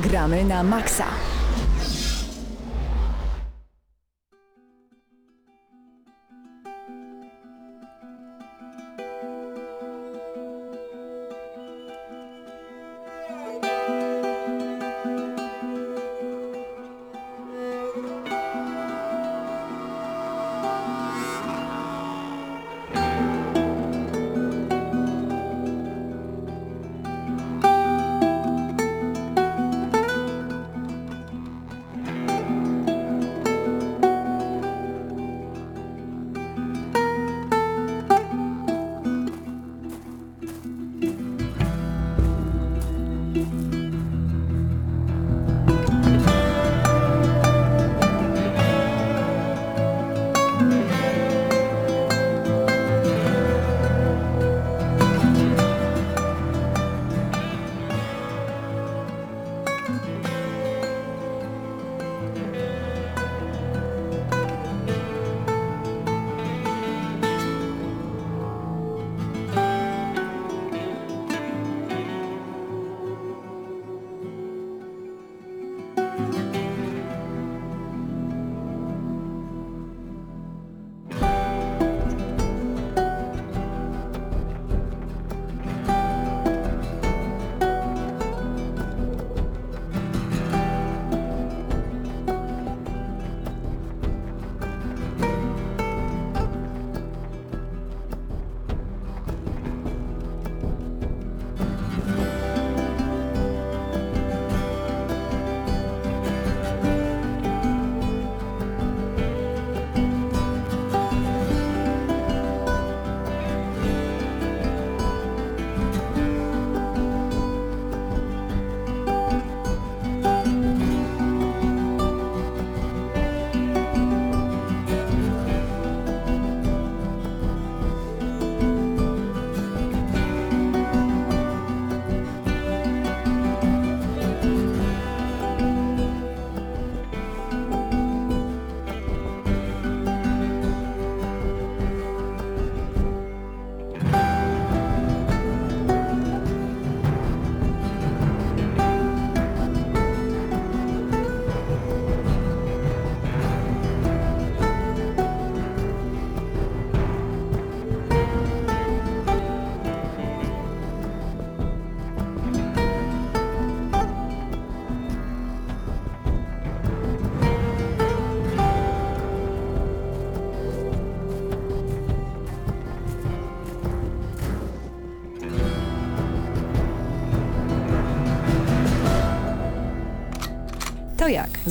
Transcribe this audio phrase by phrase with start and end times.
[0.00, 1.39] Gramy na maksa.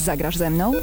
[0.09, 0.73] Zagrasz ze mną?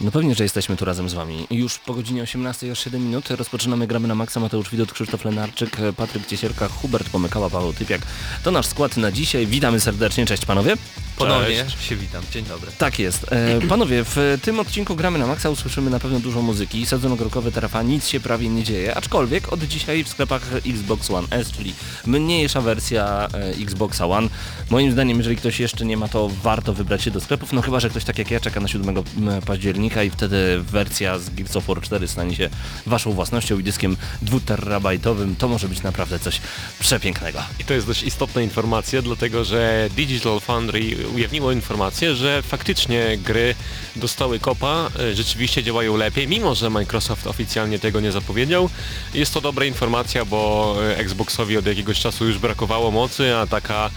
[0.00, 1.46] No pewnie, że jesteśmy tu razem z wami.
[1.50, 5.76] Już po godzinie 18 już 7 minut rozpoczynamy gramy na maksa Mateusz Widot, Krzysztof Lenarczyk,
[5.96, 8.00] Patryk Ciesierka, Hubert Pomykała, Paweł Typiak.
[8.42, 9.46] To nasz skład na dzisiaj.
[9.46, 10.76] Witamy serdecznie, cześć panowie.
[11.16, 12.70] Ponownie się witam, dzień dobry.
[12.78, 13.32] Tak jest.
[13.32, 16.86] E, panowie, w tym odcinku gramy na maksa usłyszymy na pewno dużo muzyki.
[16.86, 21.28] Sezon ogórkowy tarafa, nic się prawie nie dzieje, aczkolwiek od dzisiaj w sklepach Xbox One
[21.30, 21.74] S, czyli
[22.06, 24.28] mniejsza wersja e, Xboxa One.
[24.70, 27.80] Moim zdaniem, jeżeli ktoś jeszcze nie ma, to warto wybrać się do sklepów, no chyba,
[27.80, 29.04] że ktoś tak jak ja czeka na 7 m,
[29.46, 32.50] października i wtedy wersja z Gears of War 4 stanie się
[32.86, 35.36] waszą własnością i dyskiem 2 terabajtowym.
[35.36, 36.40] To może być naprawdę coś
[36.80, 37.38] przepięknego.
[37.60, 43.54] I to jest dość istotna informacja, dlatego że Digital Foundry ujawniło informację, że faktycznie gry
[43.96, 48.70] dostały kopa, e, rzeczywiście działają lepiej, mimo że Microsoft oficjalnie tego nie zapowiedział.
[49.14, 53.90] Jest to dobra informacja, bo e, Xboxowi od jakiegoś czasu już brakowało mocy, a taka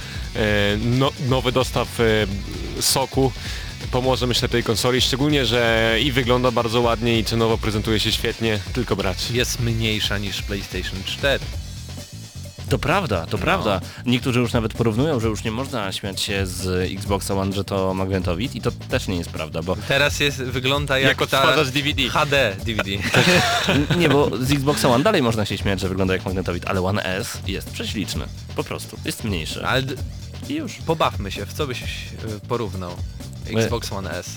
[0.84, 2.04] no, nowy dostaw e,
[2.82, 3.32] soku
[3.92, 8.60] pomoże myślę tej konsoli, szczególnie, że i wygląda bardzo ładnie i cenowo prezentuje się świetnie,
[8.74, 9.32] tylko brać.
[9.32, 11.40] Jest mniejsza niż PlayStation 4.
[12.70, 13.82] To prawda, to prawda.
[14.06, 17.94] Niektórzy już nawet porównują, że już nie można śmiać się z Xboxa One, że to
[17.94, 22.10] magnetowid i to też nie jest prawda, bo Teraz jest, wygląda jak, Jak ta DVD.
[22.10, 22.92] HD DVD.
[23.98, 27.04] nie, bo z Xboxa One dalej można się śmiać, że wygląda jak magnetowid, ale One
[27.04, 28.26] S jest prześliczny.
[28.56, 29.66] Po prostu, jest mniejszy.
[29.66, 29.84] Ale
[30.50, 30.76] I już.
[30.76, 32.92] pobawmy się, w co byś y, porównał?
[33.56, 34.30] Xbox One S.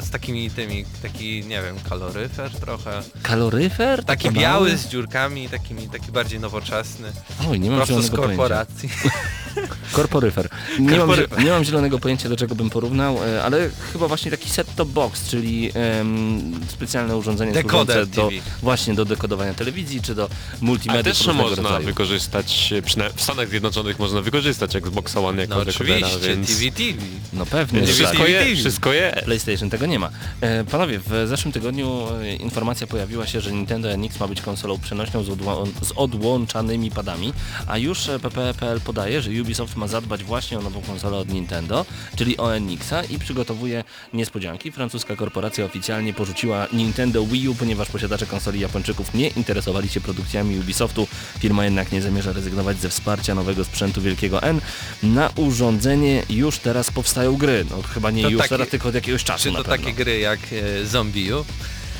[0.00, 3.02] Z takimi tymi, taki, nie wiem, kaloryfer trochę.
[3.22, 4.04] Kaloryfer?
[4.04, 4.78] Taki Taki biały mały?
[4.78, 7.12] z dziurkami, takimi, taki bardziej nowoczesny.
[7.50, 8.36] Oj, nie mam Prosto z zielonego pojęcia.
[8.36, 8.88] korporacji.
[9.92, 10.48] Korporyfer.
[10.78, 11.10] Nie mam,
[11.44, 15.28] nie mam zielonego pojęcia do czego bym porównał, e, ale chyba właśnie taki set-top box,
[15.28, 18.42] czyli em, specjalne urządzenie Decoder służące do, TV.
[18.62, 20.30] właśnie do dekodowania telewizji, czy do Ale
[20.60, 21.86] multimediów też można rodzaju.
[21.86, 26.58] wykorzystać, przynajmniej w Stanach Zjednoczonych można wykorzystać Xbox One jako No dekodera, oczywiście, więc...
[26.58, 27.06] TV TV.
[27.32, 27.94] No pewnie, że tak.
[27.94, 28.55] wszystko, je, TV.
[28.60, 29.22] Wszystko je.
[29.24, 30.10] PlayStation tego nie ma.
[30.40, 34.78] E, panowie, w zeszłym tygodniu e, informacja pojawiła się, że Nintendo NX ma być konsolą
[34.78, 37.32] przenośną z, odła- z odłączanymi padami,
[37.66, 41.86] a już e, PPE.pl podaje, że Ubisoft ma zadbać właśnie o nową konsolę od Nintendo,
[42.16, 44.72] czyli o NX-a i przygotowuje niespodzianki.
[44.72, 50.58] Francuska korporacja oficjalnie porzuciła Nintendo Wii U, ponieważ posiadacze konsoli Japończyków nie interesowali się produkcjami
[50.58, 51.08] Ubisoftu.
[51.38, 54.60] Firma jednak nie zamierza rezygnować ze wsparcia nowego sprzętu Wielkiego N.
[55.02, 57.64] Na urządzenie już teraz powstają gry.
[57.70, 60.18] No chyba nie To już takie- teraz, tylko od jakiegoś czasu Czy to takie gry
[60.18, 61.44] jak e, Zombiu?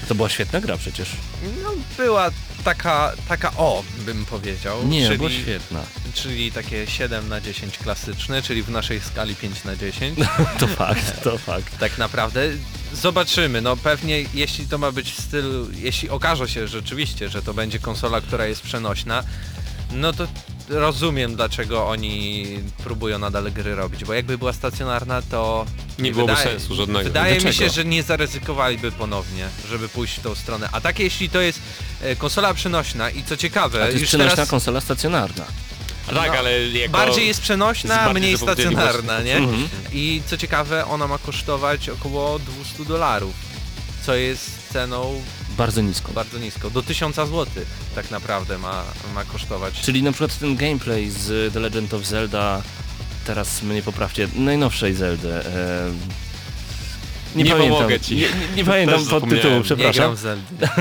[0.08, 1.08] To była świetna gra przecież.
[1.62, 2.30] No była
[2.64, 4.86] taka, taka o, bym powiedział.
[4.86, 5.82] Nie, czyli, była świetna.
[6.14, 10.18] czyli takie 7 na 10 klasyczne, czyli w naszej skali 5 na 10.
[10.60, 11.78] To fakt, to fakt.
[11.78, 12.40] tak naprawdę.
[12.92, 17.54] Zobaczymy, no pewnie jeśli to ma być w stylu, jeśli okaże się rzeczywiście, że to
[17.54, 19.24] będzie konsola, która jest przenośna,
[19.92, 20.26] no to
[20.68, 22.46] rozumiem dlaczego oni
[22.84, 25.66] próbują nadal gry robić, bo jakby była stacjonarna to
[25.98, 27.04] Nie byłoby sensu żadnego.
[27.04, 27.64] Wydaje mi Dlaczego?
[27.64, 30.68] się, że nie zaryzykowaliby ponownie, żeby pójść w tą stronę.
[30.72, 31.60] A tak jeśli to jest
[32.02, 35.44] e, konsola przenośna i co ciekawe, A to jest już przenośna teraz konsola stacjonarna.
[36.06, 36.92] Tak, No, ale jako...
[36.92, 39.24] bardziej jest przenośna, bardziej mniej stacjonarna, właśnie.
[39.24, 39.36] nie?
[39.36, 39.68] Mhm.
[39.92, 43.34] I co ciekawe, ona ma kosztować około 200 dolarów,
[44.06, 45.22] co jest ceną
[45.58, 46.12] Bardzo nisko.
[46.12, 46.70] bardzo niską.
[46.70, 47.46] Do 1000 zł
[47.94, 49.80] tak naprawdę ma, ma kosztować.
[49.80, 52.62] Czyli na przykład ten gameplay z The Legend of Zelda,
[53.26, 55.32] teraz mnie poprawcie, najnowszej Zeldy.
[55.32, 55.90] E,
[57.36, 58.16] nie, Nie pamiętam, pomogę ci.
[58.16, 59.86] Nie, nie, nie pamiętam podtytułu, zapomniałem.
[59.86, 60.16] nie gram przepraszam.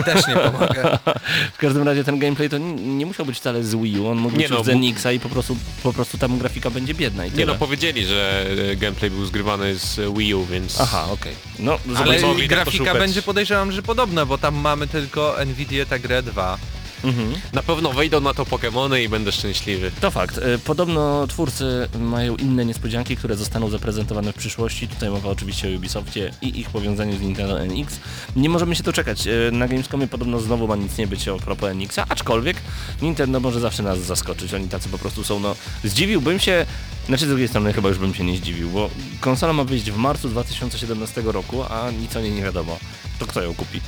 [0.05, 0.97] Też nie pomogę.
[1.53, 4.17] W każdym razie ten gameplay to nie, nie musiał być wcale z Wii U, on
[4.17, 7.25] mógł Nie być no, z NX-a i po prostu, po prostu tam grafika będzie biedna
[7.25, 7.45] i Nie tyle.
[7.53, 10.81] no, powiedzieli, że e, gameplay był zgrywany z Wii U, więc...
[10.81, 11.33] Aha, okej.
[11.59, 16.23] No, Ale tak grafika będzie podejrzewam, że podobna, bo tam mamy tylko Nvidia ta grę
[16.23, 16.57] 2.
[17.03, 17.33] Mhm.
[17.53, 19.91] Na pewno wejdą na to Pokémony i będę szczęśliwy.
[20.01, 20.37] To fakt.
[20.37, 24.87] E, Podobno twórcy mają inne niespodzianki, które zostaną zaprezentowane w przyszłości.
[24.87, 27.99] Tutaj mowa oczywiście o Ubisoftie i ich powiązaniu z Nintendo NX.
[28.35, 29.27] Nie możemy się doczekać.
[29.27, 32.57] E, Na Gamescomie podobno znowu ma nic nie być o propos NX-a, aczkolwiek
[33.01, 34.53] Nintendo może zawsze nas zaskoczyć.
[34.53, 35.55] Oni tacy po prostu są, no...
[35.83, 36.65] Zdziwiłbym się,
[37.07, 38.89] znaczy z drugiej strony chyba już bym się nie zdziwił, bo
[39.21, 42.77] konsola ma wyjść w marcu 2017 roku, a nic o niej nie wiadomo.
[43.19, 43.81] To kto ją kupi?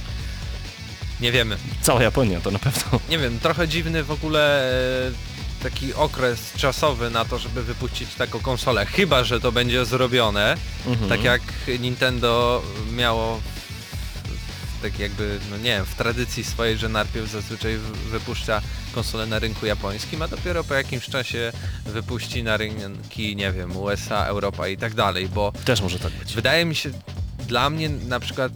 [1.22, 1.58] Nie wiemy.
[1.82, 3.00] Cała Japonia to na pewno.
[3.10, 4.72] Nie wiem, trochę dziwny w ogóle
[5.08, 5.12] e,
[5.64, 8.86] taki okres czasowy na to, żeby wypuścić taką konsolę.
[8.86, 11.10] Chyba, że to będzie zrobione, Mhm.
[11.10, 11.42] tak jak
[11.80, 12.62] Nintendo
[12.96, 13.40] miało
[14.82, 17.78] tak jakby, no nie wiem, w tradycji swojej, że najpierw zazwyczaj
[18.12, 18.62] wypuszcza
[18.96, 21.52] konsolę na rynku japońskim, a dopiero po jakimś czasie
[21.86, 26.34] wypuści na rynki, nie wiem, USA, Europa i tak dalej, bo Też może tak być.
[26.34, 26.90] Wydaje mi się,
[27.48, 28.52] dla mnie na przykład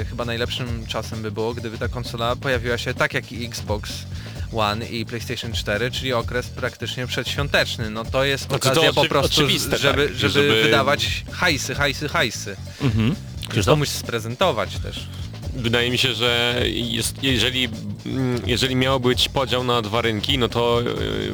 [0.00, 3.92] e, chyba najlepszym czasem by było, gdyby ta konsola pojawiła się tak jak i Xbox
[4.52, 7.90] One i PlayStation 4, czyli okres praktycznie przedświąteczny.
[7.90, 11.24] No to jest Znaczy, to okazja po oczy- prostu, oczywiste, żeby, tak, żeby, żeby- wydawać
[11.32, 12.56] hajsy, hajsy, hajsy.
[12.82, 13.14] Mhm.
[13.54, 15.06] Że komuś sprezentować też.
[15.56, 17.68] Wydaje mi się, że jest, jeżeli,
[18.06, 20.84] mm, jeżeli miał być podział na dwa rynki, no to e,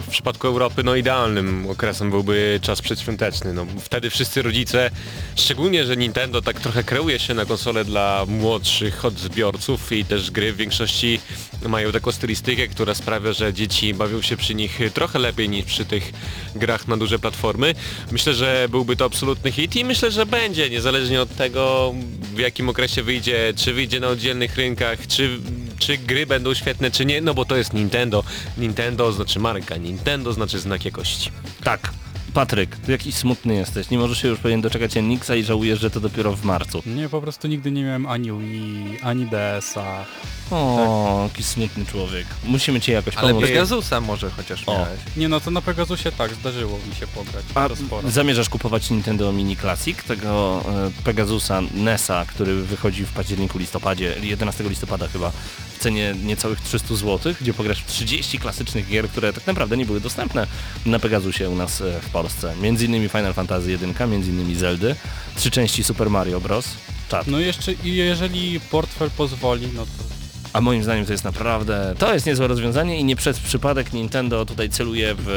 [0.01, 3.55] w przypadku Europy no idealnym okresem byłby czas przedświąteczny.
[3.55, 4.91] No, wtedy wszyscy rodzice,
[5.37, 10.53] szczególnie, że Nintendo tak trochę kreuje się na konsole dla młodszych odbiorców i też gry
[10.53, 11.21] w większości
[11.69, 15.85] mają taką stylistykę, która sprawia, że dzieci bawią się przy nich trochę lepiej niż przy
[15.85, 16.13] tych
[16.55, 17.75] grach na duże platformy.
[18.13, 21.95] Myślę, że byłby to absolutny hit i myślę, że będzie, niezależnie od tego
[22.35, 25.39] w jakim okresie wyjdzie, czy wyjdzie na oddzielnych rynkach, czy,
[25.79, 28.25] czy gry będą świetne, czy nie, no bo to jest Nintendo.
[28.59, 31.31] Nintendo znaczy marka, Nintendo znaczy znak jakości.
[31.65, 31.91] Tak.
[32.35, 33.91] Patryk, ty jakiś smutny jesteś.
[33.91, 36.83] Nie możesz się już pewien doczekać NX-a i żałujesz, że to dopiero w marcu.
[36.87, 40.05] Nie, po prostu nigdy nie miałem ani Wii, ani DS-a.
[40.51, 42.27] O, jaki smutny człowiek.
[42.45, 43.49] Musimy cię jakoś Ale pomóc.
[43.49, 44.73] Pegasusa może chociaż O.
[44.73, 45.01] miałeś.
[45.17, 47.45] Nie no, to na Pegasusie tak, zdarzyło mi się pograć.
[47.55, 48.11] A to sporo.
[48.11, 50.63] zamierzasz kupować Nintendo Mini Classic, tego
[50.99, 55.33] e, Pegasusa NESa, który wychodzi w październiku, listopadzie, 11 listopada chyba,
[55.81, 60.01] cenie niecałych 300 zł, gdzie pograsz w 30 klasycznych gier, które tak naprawdę nie były
[60.01, 60.47] dostępne
[60.87, 62.55] na Pegasusie u nas e, w Polsce.
[62.63, 64.97] Między innymi Final Fantasy 1, między innymi Zeldy,
[65.37, 66.69] trzy części Super Mario Bros.
[67.09, 67.27] Czad.
[67.27, 70.20] No jeszcze, jeżeli portfel pozwoli, no to
[70.53, 74.47] A moim zdaniem to jest naprawdę, to jest niezłe rozwiązanie i nie przez przypadek Nintendo
[74.47, 75.29] tutaj celuje w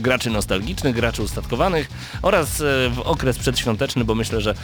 [0.00, 1.88] graczy nostalgicznych, graczy ustatkowanych
[2.22, 4.54] oraz e, w okres przedświąteczny, bo myślę, że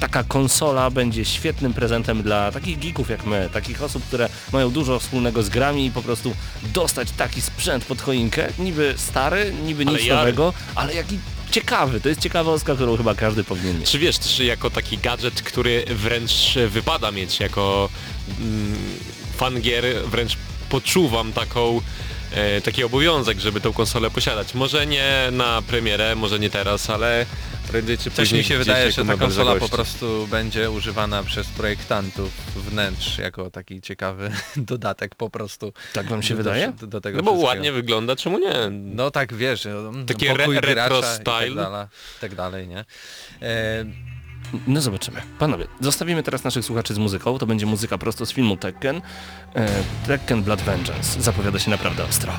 [0.00, 4.98] taka konsola będzie świetnym prezentem dla takich geeków jak my, takich osób, które mają dużo
[4.98, 6.34] wspólnego z grami i po prostu
[6.74, 11.18] dostać taki sprzęt pod choinkę, niby stary, niby nic Ale ja- nowego, ale jaki
[11.50, 13.90] ciekawy, to jest ciekawostka, którą chyba każdy powinien mieć.
[13.90, 17.88] Czy wiesz, też jako taki gadżet, który wręcz wypada mieć jako
[18.40, 18.76] mm,
[19.34, 20.36] fan gier, wręcz
[20.68, 21.80] poczuwam taką
[22.32, 24.54] e, taki obowiązek, żeby tą konsolę posiadać.
[24.54, 27.26] Może nie na premierę, może nie teraz, ale
[27.68, 31.46] prędzej czy Coś później mi się wydaje, że ta konsola po prostu będzie używana przez
[31.46, 35.72] projektantów wnętrz jako taki ciekawy dodatek po prostu.
[35.92, 36.72] Tak wam się do, wydaje?
[36.80, 38.54] Do, do tego No bo ładnie wygląda, czemu nie?
[38.70, 41.54] No tak wiesz, mm, Takie re- retro gracza i tak style.
[41.54, 41.86] dalej,
[42.18, 42.84] i tak dalej, nie?
[43.42, 43.84] E,
[44.66, 45.20] No zobaczymy.
[45.38, 47.38] Panowie, zostawimy teraz naszych słuchaczy z muzyką.
[47.38, 49.02] To będzie muzyka prosto z filmu Tekken.
[49.54, 49.68] E,
[50.06, 51.22] Tekken Blood Vengeance.
[51.22, 52.32] Zapowiada się naprawdę ostro.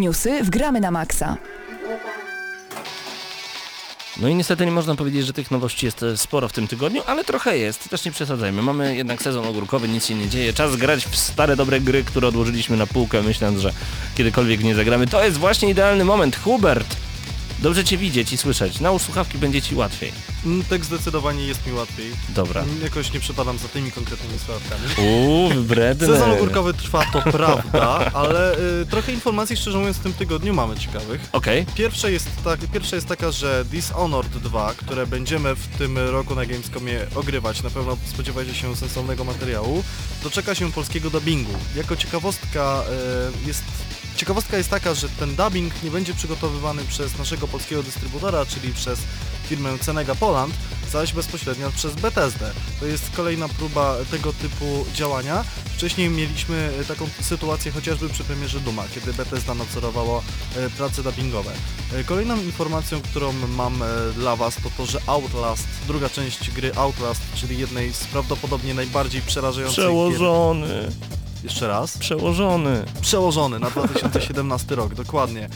[0.00, 1.36] Newsy w Gramy na Maxa.
[4.20, 7.02] No i niestety nie można powiedzieć, że tych nowości jest e, sporo w tym tygodniu,
[7.06, 8.62] ale trochę jest, też nie przesadzajmy.
[8.62, 12.28] Mamy jednak sezon ogórkowy, nic się nie dzieje, czas grać w stare dobre gry, które
[12.28, 13.72] odłożyliśmy na półkę, myśląc, że
[14.14, 15.06] kiedykolwiek nie zagramy.
[15.06, 16.36] To jest właśnie idealny moment.
[16.36, 16.96] Hubert,
[17.60, 18.80] dobrze Cię widzieć i słyszeć.
[18.80, 20.12] Nałóż słuchawki, będzie Ci łatwiej.
[20.46, 22.10] Mm, Tak zdecydowanie jest mi łatwiej.
[22.28, 22.60] Dobra.
[22.62, 24.82] Mm, Jakoś nie przepadam za tymi konkretnymi słuchawkami.
[25.08, 26.06] Uuu, wybredny.
[26.06, 30.76] Sezon ogórkowy trwa, to prawda, ale y, trochę informacji szczerze mówiąc w tym tygodniu mamy
[30.76, 31.20] ciekawych.
[31.32, 36.34] Okej, Pierwsza jest, tak, pierwsza jest taka, że Dishonored 2, które będziemy w tym roku
[36.34, 39.84] na Gamescomie ogrywać, na pewno spodziewajcie się sensownego materiału,
[40.22, 41.52] doczeka się polskiego dubbingu.
[41.76, 42.82] Jako ciekawostka
[43.44, 43.62] y, jest
[44.20, 48.98] Ciekawostka jest taka, że ten dubbing nie będzie przygotowywany przez naszego polskiego dystrybutora, czyli przez
[49.48, 50.54] firmę Cenega Poland,
[50.90, 52.50] zaś bezpośrednio przez Bethesdę.
[52.80, 55.44] To jest kolejna próba tego typu działania.
[55.76, 60.22] Wcześniej mieliśmy taką sytuację chociażby przy premierze Duma, kiedy Bethesda nadzorowała
[60.56, 61.52] e, prace dubbingowe.
[61.94, 66.74] E, Kolejną informacją, którą mam e, dla Was, to to, że Outlast, druga część gry
[66.74, 71.19] Outlast, czyli jednej z prawdopodobnie najbardziej przerażających gier...
[71.44, 71.98] Jeszcze raz?
[71.98, 72.84] przełożony.
[73.00, 75.48] Przełożony na 2017 rok, dokładnie.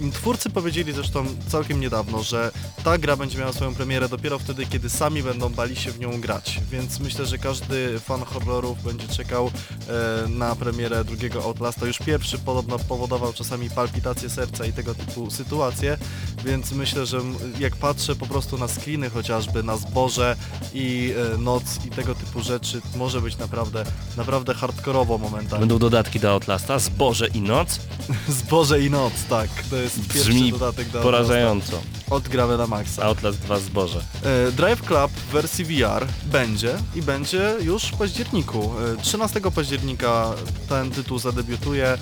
[0.00, 2.50] Yy, Twórcy powiedzieli zresztą całkiem niedawno, że
[2.84, 6.20] ta gra będzie miała swoją premierę dopiero wtedy, kiedy sami będą bali się w nią
[6.20, 9.50] grać, więc myślę, że każdy fan horrorów będzie czekał
[9.88, 11.86] e, na premierę drugiego Outlasta.
[11.86, 15.98] Już pierwszy podobno powodował czasami palpitacje serca i tego typu sytuacje,
[16.44, 17.20] więc myślę, że
[17.58, 20.36] jak patrzę po prostu na screeny chociażby, na zboże
[20.74, 23.84] i e, noc i tego typu rzeczy, może być naprawdę,
[24.16, 25.60] naprawdę naprawdę hardkorowo momentami.
[25.60, 27.80] Będą dodatki do Outlasta, Zboże i Noc.
[28.40, 29.48] Zboże i noc, tak.
[29.70, 31.76] To jest pierwszy Brzmi dodatek do porażająco.
[31.76, 33.02] Outlasta od Gramy na Maxa.
[33.02, 34.04] Outlast 2 Zboże.
[34.22, 38.72] E, Drive Club w wersji VR będzie i będzie już w październiku.
[38.98, 40.34] E, 13 października
[40.68, 41.86] ten tytuł zadebiutuje.
[41.86, 41.98] E,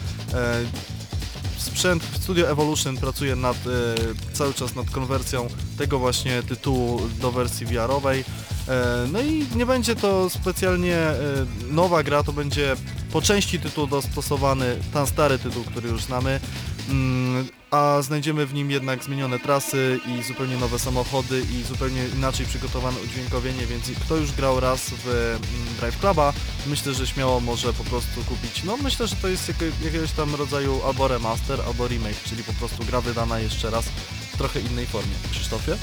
[1.58, 7.32] Sprzęt w Studio Evolution pracuje nad, e, cały czas nad konwersją tego właśnie tytułu do
[7.32, 8.24] wersji VR-owej.
[8.70, 11.16] E, No i nie będzie to specjalnie e,
[11.70, 12.76] nowa gra, to będzie
[13.12, 16.40] po części tytuł dostosowany, ten stary tytuł, który już znamy,
[16.90, 22.46] Mm, a znajdziemy w nim jednak zmienione trasy i zupełnie nowe samochody i zupełnie inaczej
[22.46, 25.40] przygotowane udźwiękowienie, więc kto już grał raz w mm,
[25.80, 26.32] Drive Cluba,
[26.66, 30.34] myślę, że śmiało może po prostu kupić, no myślę, że to jest jakiego, jakiegoś tam
[30.34, 33.84] rodzaju albo remaster, albo remake, czyli po prostu gra wydana jeszcze raz
[34.32, 35.14] w trochę innej formie.
[35.30, 35.76] Krzysztofie?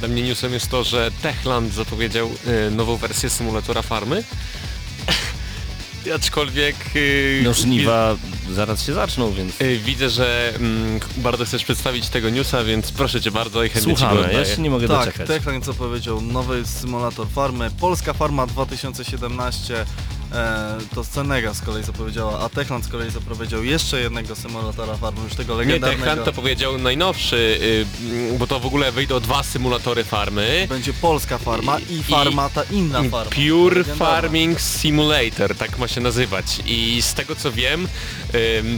[0.00, 4.24] Dla mnie newsem jest to, że Techland zapowiedział e, nową wersję symulatora farmy.
[6.16, 6.76] Aczkolwiek...
[6.94, 8.16] e, No żniwa
[8.52, 13.20] zaraz się zaczną, więc e, Widzę, że mm, bardzo chcesz przedstawić tego newsa, więc proszę
[13.20, 14.20] cię bardzo i chętnie ci słuchamy.
[14.20, 14.46] Ja oddaję.
[14.56, 15.28] się nie mogę tak, doczekać.
[15.28, 19.86] Techland co powiedział, nowy symulator farmy, Polska Farma 2017, e,
[20.94, 25.34] to Scenega z kolei zapowiedziała, a Techland z kolei zapowiedział jeszcze jednego symulatora farmy, już
[25.34, 25.98] tego Nie, legendarnego.
[26.04, 27.58] Techland to powiedział najnowszy,
[28.32, 30.66] y, bo to w ogóle wyjdą dwa symulatory farmy.
[30.68, 33.30] Będzie Polska Farma i, I- Farma, ta inna farma.
[33.30, 33.84] Pure.
[33.84, 36.46] Farming Simulator, tak ma się nazywać.
[36.66, 37.88] I z tego co wiem,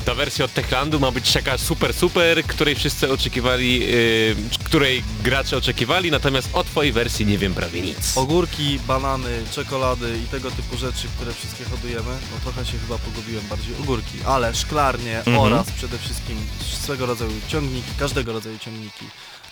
[0.05, 5.57] ta wersja od Techlandu ma być taka super super, której wszyscy oczekiwali, ym, której gracze
[5.57, 8.17] oczekiwali, natomiast o twojej wersji nie wiem prawie nic.
[8.17, 13.45] Ogórki, banany, czekolady i tego typu rzeczy, które wszystkie hodujemy, no trochę się chyba pogubiłem
[13.51, 15.39] bardziej ogórki, ale szklarnie Mhm.
[15.39, 16.37] oraz przede wszystkim
[16.83, 19.05] swego rodzaju ciągniki, każdego rodzaju ciągniki.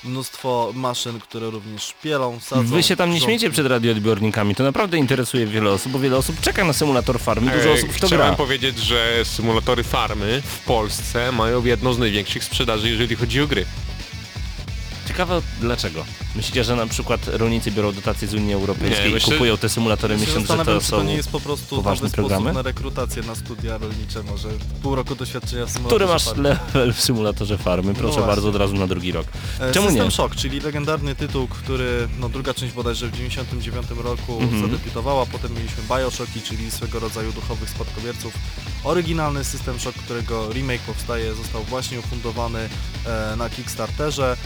[0.05, 2.67] Mnóstwo maszyn, które również pielą, sadzą.
[2.67, 6.41] Wy się tam nie śmiejcie przed radioodbiornikami, to naprawdę interesuje wiele osób, bo wiele osób
[6.41, 8.37] czeka na symulator farmy, dużo osób w to Chciałem gra.
[8.37, 13.67] powiedzieć, że symulatory farmy w Polsce mają jedną z największych sprzedaży, jeżeli chodzi o gry.
[15.21, 16.05] Ciekawe dlaczego.
[16.37, 19.69] Myślicie, że na przykład rolnicy biorą dotacje z Unii Europejskiej Nie, i myślę- kupują te
[19.69, 20.97] symulatory myśląc, że to są...
[20.97, 22.43] to nie jest po prostu poważne programy?
[22.43, 24.49] sposób na rekrutację na studia rolnicze, może
[24.83, 26.43] pół roku doświadczenia w Który symulatorze masz farmy.
[26.43, 27.95] level w symulatorze farmy?
[27.95, 28.27] Proszę właśnie.
[28.27, 29.27] bardzo, od razu na drugi rok.
[29.61, 30.11] E, Czemu System nie?
[30.11, 34.63] Shock, czyli legendarny tytuł, który, no druga część bodajże w 99 roku Mhm.
[34.63, 38.33] zadebiutowała, potem mieliśmy Bioshocki, czyli swego rodzaju duchowych spadkobierców.
[38.85, 42.69] Oryginalny System Shock, którego remake powstaje, został właśnie ufundowany
[43.07, 44.37] e, na Kickstarterze.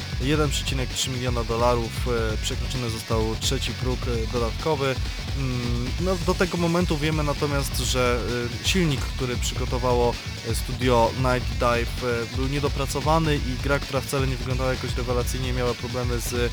[0.65, 4.95] 1,3 miliona dolarów, e, przekroczony został trzeci próg e, dodatkowy.
[5.39, 8.21] Mm, No, do tego momentu wiemy natomiast, że
[8.65, 10.15] e, silnik, który przygotowało
[10.55, 12.05] studio Night Dive
[12.37, 16.53] był niedopracowany i gra, która wcale nie wyglądała jakoś rewelacyjnie, miała problemy z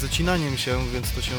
[0.00, 1.32] zacinaniem się, więc to się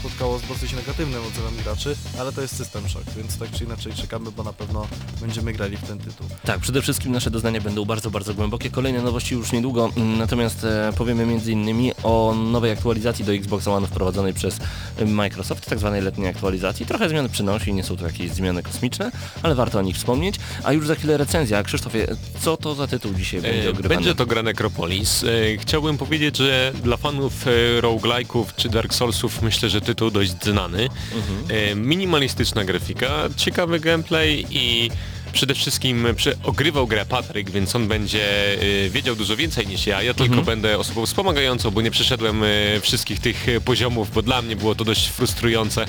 [0.00, 3.92] spotkało z dosyć negatywnym odzewem graczy, ale to jest System Shock, więc tak czy inaczej
[3.92, 4.86] czekamy, bo na pewno
[5.20, 6.26] będziemy grali w ten tytuł.
[6.44, 8.70] Tak, przede wszystkim nasze doznania będą bardzo, bardzo głębokie.
[8.70, 11.92] Kolejne nowości już niedługo, mm, natomiast e, powiemy m.in.
[12.02, 14.58] o nowej aktualizacji do Xbox One wprowadzonej przez
[14.98, 16.86] e, Microsoft, tak zwanej letniej aktualizacji.
[16.86, 19.10] Trochę zmian przynosi, nie są to jakieś zmiany kosmiczne,
[19.42, 20.34] ale warto o nich wspomnieć.
[20.64, 21.62] A już za chwilę recenzja.
[21.62, 23.94] Krzysztofie, co to za tytuł dzisiaj będzie E, ogrywany?
[23.94, 25.24] Będzie to gra Necropolis.
[25.58, 27.46] Chciałbym powiedzieć, że dla fanów
[27.80, 30.88] roguelike'ów czy Dark Soulsów myślę, że tytuł dość znany.
[31.14, 31.70] Mhm.
[31.70, 34.90] E, Minimalistyczna grafika, ciekawy gameplay i
[35.32, 36.06] przede wszystkim
[36.42, 38.52] ogrywał grę Patryk, więc on będzie
[38.86, 40.02] e, wiedział dużo więcej niż ja.
[40.02, 40.46] Ja tylko Mhm.
[40.46, 42.46] będę osobą wspomagającą, bo nie przeszedłem e,
[42.80, 45.84] wszystkich tych poziomów, bo dla mnie było to dość frustrujące,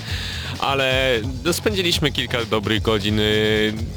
[0.59, 3.21] ale no, spędziliśmy kilka dobrych godzin.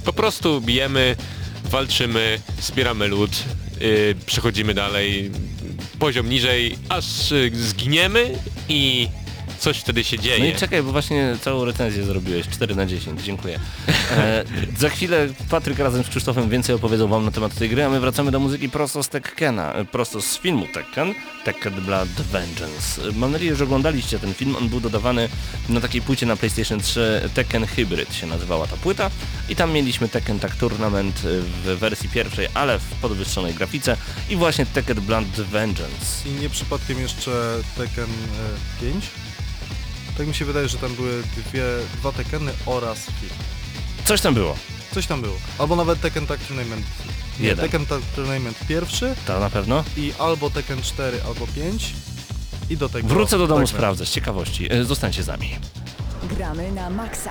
[0.04, 1.16] Po prostu bijemy,
[1.64, 3.30] walczymy, zbieramy lód,
[4.26, 5.30] przechodzimy dalej,
[5.98, 7.04] poziom niżej, aż
[7.52, 8.38] zginiemy
[8.68, 9.08] i
[9.64, 10.50] coś wtedy się No dzieje.
[10.50, 13.60] i czekaj, bo właśnie całą recenzję zrobiłeś, 4 na 10, dziękuję.
[14.16, 14.44] E,
[14.78, 18.00] za chwilę Patryk razem z Krzysztofem więcej opowiedzą wam na temat tej gry, a my
[18.00, 23.02] wracamy do muzyki prosto z Tekkena, e, prosto z filmu Tekken, Tekken Blood Vengeance.
[23.08, 25.28] E, Mam nadzieję, że oglądaliście ten film, on był dodawany
[25.68, 29.10] na takiej płycie na PlayStation 3, Tekken Hybrid się nazywała ta płyta
[29.48, 33.96] i tam mieliśmy Tekken Tag Tournament e, w wersji pierwszej, ale w podwyższonej grafice
[34.30, 36.28] i właśnie Tekken Blood Vengeance.
[36.28, 37.30] I nie przypadkiem jeszcze
[37.76, 39.04] Tekken e, 5?
[40.18, 41.62] Tak mi się wydaje, że tam były dwie,
[41.94, 43.32] dwa Tekkeny oraz film.
[44.04, 44.56] Coś tam było,
[44.94, 45.34] Coś tam było.
[45.58, 46.86] Albo nawet Tekken Tag Tournament.
[47.40, 47.64] Nie, Jeden.
[47.64, 49.84] Tekken Tag Tournament pierwszy to na pewno.
[49.96, 51.92] i albo Tekken 4, albo 5
[52.70, 53.08] i do tego...
[53.08, 53.70] Wrócę do domu fragment.
[53.70, 54.72] sprawdzę z ciekawości.
[54.72, 55.56] E, Zostańcie z nami.
[56.22, 57.30] Gramy na maksa.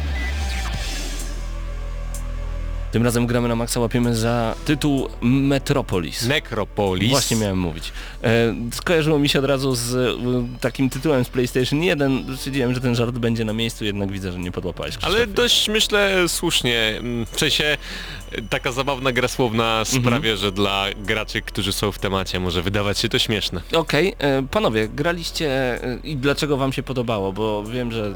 [2.91, 6.25] Tym razem gramy na maksa, łapiemy za tytuł Metropolis.
[6.25, 7.09] Necropolis.
[7.09, 7.91] Właśnie miałem mówić.
[8.23, 12.37] E, skojarzyło mi się od razu z e, takim tytułem z PlayStation 1.
[12.37, 14.95] Stwierdziłem, że ten żart będzie na miejscu, jednak widzę, że nie podłapałeś.
[15.01, 16.79] Ale dość myślę słusznie.
[16.97, 17.77] Mm, W sensie
[18.49, 23.09] taka zabawna gra słowna sprawia, że dla graczy, którzy są w temacie może wydawać się
[23.09, 23.61] to śmieszne.
[23.73, 25.47] Okej, e, panowie, graliście
[25.83, 27.33] e, i dlaczego wam się podobało?
[27.33, 28.15] Bo wiem, że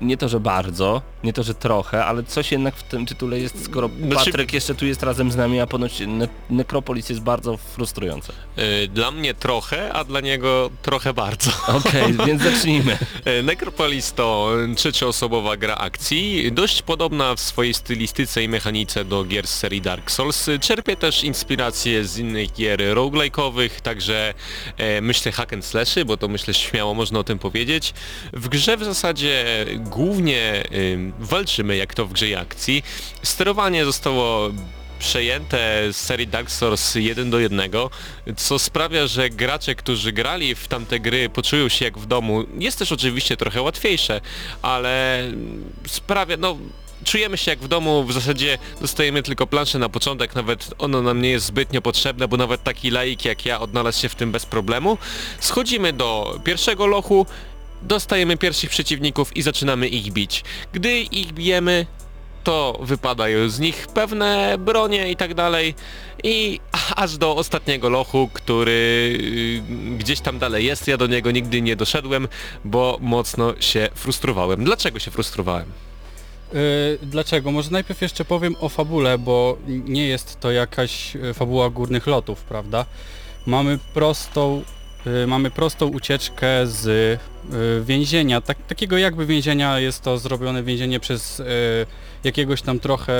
[0.00, 3.64] nie to, że bardzo, nie to, że trochę, ale coś jednak w tym tytule jest,
[3.64, 7.56] skoro Znaczy- Patryk jeszcze tu jest razem z nami, a ponoć ne Necropolis jest bardzo
[7.56, 8.32] frustrujące.
[8.56, 11.50] E, Dla mnie trochę, a dla niego trochę bardzo.
[11.68, 12.98] Okej, więc zacznijmy.
[13.24, 19.46] E, Necropolis to trzecioosobowa gra akcji, dość podobna w swojej stylistyce i mechanice do gier
[19.46, 20.50] z serii Dark Souls.
[20.60, 24.34] Czerpie też inspiracje z innych gier roguelike'owych, także
[24.76, 27.94] e, myślę hack and slashy, bo to myślę śmiało można o tym powiedzieć.
[28.32, 29.44] W grze w zasadzie
[29.78, 32.82] głównie ym, walczymy jak to w grze akcji.
[33.22, 34.50] Sterowanie zostało
[34.98, 37.70] przejęte z serii Dark Souls 1 do 1,
[38.36, 42.44] co sprawia, że gracze, którzy grali w tamte gry poczują się jak w domu.
[42.58, 44.20] Jest też oczywiście trochę łatwiejsze,
[44.62, 45.24] ale
[45.86, 46.56] sprawia, no
[47.04, 51.22] czujemy się jak w domu, w zasadzie dostajemy tylko planszę na początek, nawet ono nam
[51.22, 54.46] nie jest zbytnio potrzebne, bo nawet taki laik jak ja odnalazł się w tym bez
[54.46, 54.98] problemu.
[55.40, 57.26] Schodzimy do pierwszego lochu,
[57.82, 60.44] dostajemy pierwszych przeciwników i zaczynamy ich bić.
[60.72, 61.86] Gdy ich bijemy,
[62.44, 65.74] to wypadają z nich pewne bronie i tak dalej
[66.22, 66.60] i
[66.96, 71.76] aż do ostatniego lochu, który y, gdzieś tam dalej jest, ja do niego nigdy nie
[71.76, 72.28] doszedłem,
[72.64, 74.64] bo mocno się frustrowałem.
[74.64, 75.72] Dlaczego się frustrowałem?
[76.54, 77.50] Y, Dlaczego?
[77.50, 82.42] Może najpierw jeszcze powiem o fabule, bo nie jest to jakaś y, fabuła górnych lotów,
[82.42, 82.86] prawda?
[83.46, 84.62] Mamy prostą,
[85.26, 91.40] mamy prostą ucieczkę z y, więzienia, tak, takiego jakby więzienia, jest to zrobione więzienie przez
[91.40, 91.44] y,
[92.24, 93.12] jakiegoś tam trochę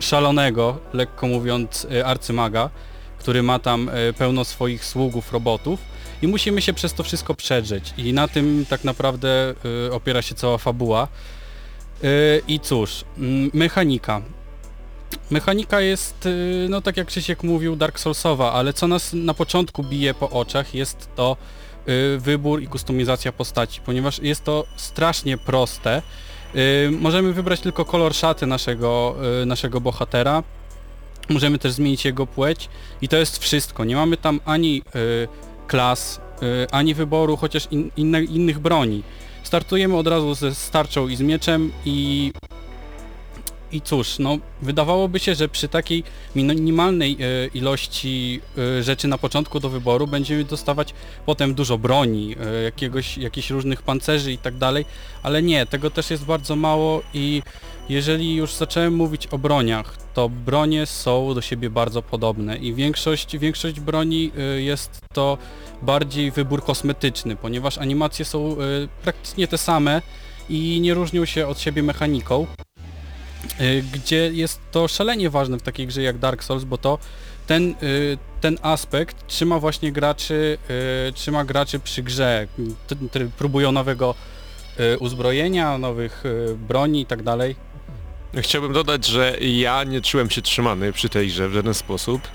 [0.00, 2.70] szalonego, lekko mówiąc, y, arcymaga,
[3.18, 5.80] który ma tam y, pełno swoich sługów, robotów
[6.22, 9.54] i musimy się przez to wszystko przedrzeć i na tym tak naprawdę
[9.88, 11.08] y, opiera się cała fabuła.
[12.48, 14.22] I cóż, mm, mechanika.
[15.30, 19.84] Mechanika jest, yy, no tak jak Krzysiek mówił, Dark Soulsowa, ale co nas na początku
[19.84, 21.36] bije po oczach jest to
[21.86, 26.02] yy, wybór i kustomizacja postaci, ponieważ jest to strasznie proste.
[26.54, 29.16] Yy, Możemy wybrać tylko kolor szaty naszego,
[29.46, 30.42] naszego bohatera.
[31.28, 32.68] Możemy też zmienić jego płeć
[33.02, 33.84] i to jest wszystko.
[33.84, 34.82] Nie mamy tam ani
[35.66, 36.20] klas,
[36.72, 37.90] ani wyboru chociaż in,
[38.28, 39.02] innych broni.
[39.42, 42.32] Startujemy od razu ze starczą i z mieczem i...
[43.72, 46.04] I cóż, no wydawałoby się, że przy takiej
[46.36, 48.40] minimalnej e, ilości
[48.78, 50.94] e, rzeczy na początku do wyboru będziemy dostawać
[51.26, 54.84] potem dużo broni, e, jakiegoś, jakichś różnych pancerzy i tak dalej,
[55.22, 57.42] ale nie, tego też jest bardzo mało i
[57.88, 63.38] jeżeli już zacząłem mówić o broniach, to bronie są do siebie bardzo podobne i większość,
[63.38, 65.38] większość broni e, jest to
[65.82, 68.56] bardziej wybór kosmetyczny, ponieważ animacje są y,
[69.02, 70.02] praktycznie te same
[70.48, 72.46] i nie różnią się od siebie mechaniką,
[73.92, 76.98] gdzie jest to szalenie ważne w takiej grze jak Dark Souls, bo to
[77.48, 80.58] ten, y, ten aspekt trzyma właśnie graczy,
[81.08, 82.46] y, trzyma graczy przy grze,
[83.38, 84.14] próbują nowego
[84.80, 87.56] y, uzbrojenia, nowych y, broni i tak dalej.
[88.36, 92.28] Chciałbym dodać, że ja nie czułem się trzymany przy tej grze w żaden sposób.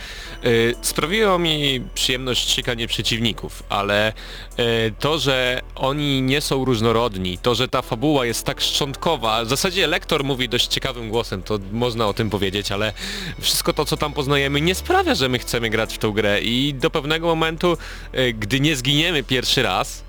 [0.44, 4.14] Yy, Sprawiło mi przyjemność ściganie przeciwników, ale
[4.58, 4.66] yy,
[5.00, 9.88] to, że oni nie są różnorodni, to, że ta fabuła jest tak szczątkowa, w zasadzie
[9.88, 12.94] lektor mówi dość ciekawym głosem, to można o tym powiedzieć, ale
[13.40, 16.74] wszystko to, co tam poznajemy, nie sprawia, że my chcemy grać w tą grę i
[16.74, 17.78] do pewnego momentu,
[18.14, 20.04] yy, gdy nie zginiemy pierwszy raz,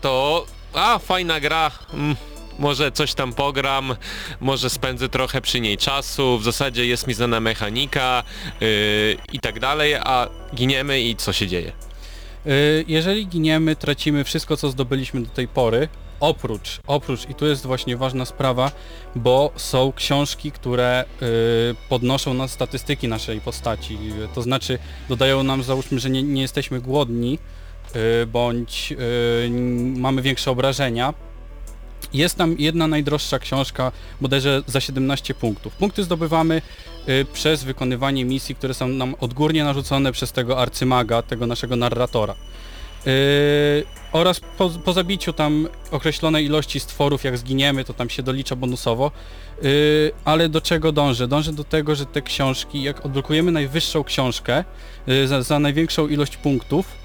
[0.00, 2.16] to a, fajna gra, mm,
[2.58, 3.96] może coś tam pogram,
[4.40, 8.22] może spędzę trochę przy niej czasu, w zasadzie jest mi znana mechanika
[8.60, 8.68] yy,
[9.32, 11.72] i tak dalej, a giniemy i co się dzieje?
[12.46, 15.88] Y, Jeżeli giniemy, tracimy wszystko, co zdobyliśmy do tej pory,
[16.20, 18.70] oprócz, oprócz, i tu jest właśnie ważna sprawa,
[19.14, 23.98] bo są książki, które y, podnoszą nas statystyki naszej postaci,
[24.34, 27.38] to znaczy dodają nam, załóżmy, że nie, nie jesteśmy głodni,
[28.22, 28.94] y, bądź
[29.96, 31.14] mamy większe obrażenia.
[32.12, 35.72] Jest tam jedna najdroższa książka, bodajże za 17 punktów.
[35.76, 36.62] Punkty zdobywamy
[37.08, 42.34] y, przez wykonywanie misji, które są nam odgórnie narzucone przez tego arcymaga, tego naszego narratora.
[43.06, 43.12] Yy,
[44.12, 49.10] oraz po, po zabiciu tam określonej ilości stworów, jak zginiemy, to tam się dolicza bonusowo.
[49.62, 49.70] Yy,
[50.24, 51.28] ale do czego dążę?
[51.28, 54.64] Dążę do tego, że te książki, jak odblokujemy najwyższą książkę
[55.06, 56.97] yy, za, za największą ilość punktów,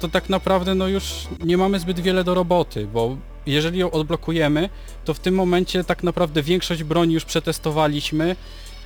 [0.00, 1.04] to tak naprawdę no już
[1.44, 4.68] nie mamy zbyt wiele do roboty, bo jeżeli ją odblokujemy,
[5.04, 8.36] to w tym momencie tak naprawdę większość broni już przetestowaliśmy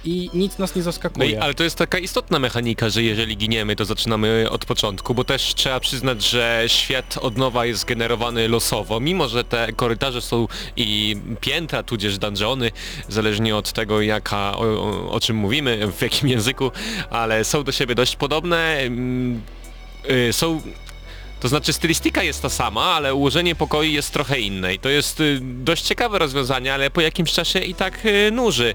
[0.07, 1.31] i nic nas nie No zaskakuje.
[1.31, 5.25] i, ale to jest taka istotna mechanika, że jeżeli giniemy, to zaczynamy od początku, bo
[5.25, 10.49] też trzeba przyznać, że świat od nowa jest generowany losowo, mimo że te korytarze są
[10.77, 12.71] i piętra, tudzież dungeony,
[13.09, 16.71] zależnie od tego jaka, o, o, o czym mówimy, w jakim języku,
[17.11, 18.79] ale są do siebie dość podobne,
[20.09, 20.61] mm, y, są
[21.45, 25.21] to znaczy stylistyka jest ta sama, ale ułożenie pokoi jest trochę inne i to jest
[25.21, 28.75] y, dość ciekawe rozwiązanie, ale po jakimś czasie i tak y, nuży.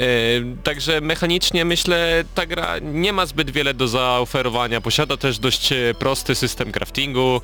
[0.00, 4.80] Y, Także mechanicznie myślę ta gra nie ma zbyt wiele do zaoferowania.
[4.80, 5.68] Posiada też dość
[5.98, 7.40] prosty system craftingu,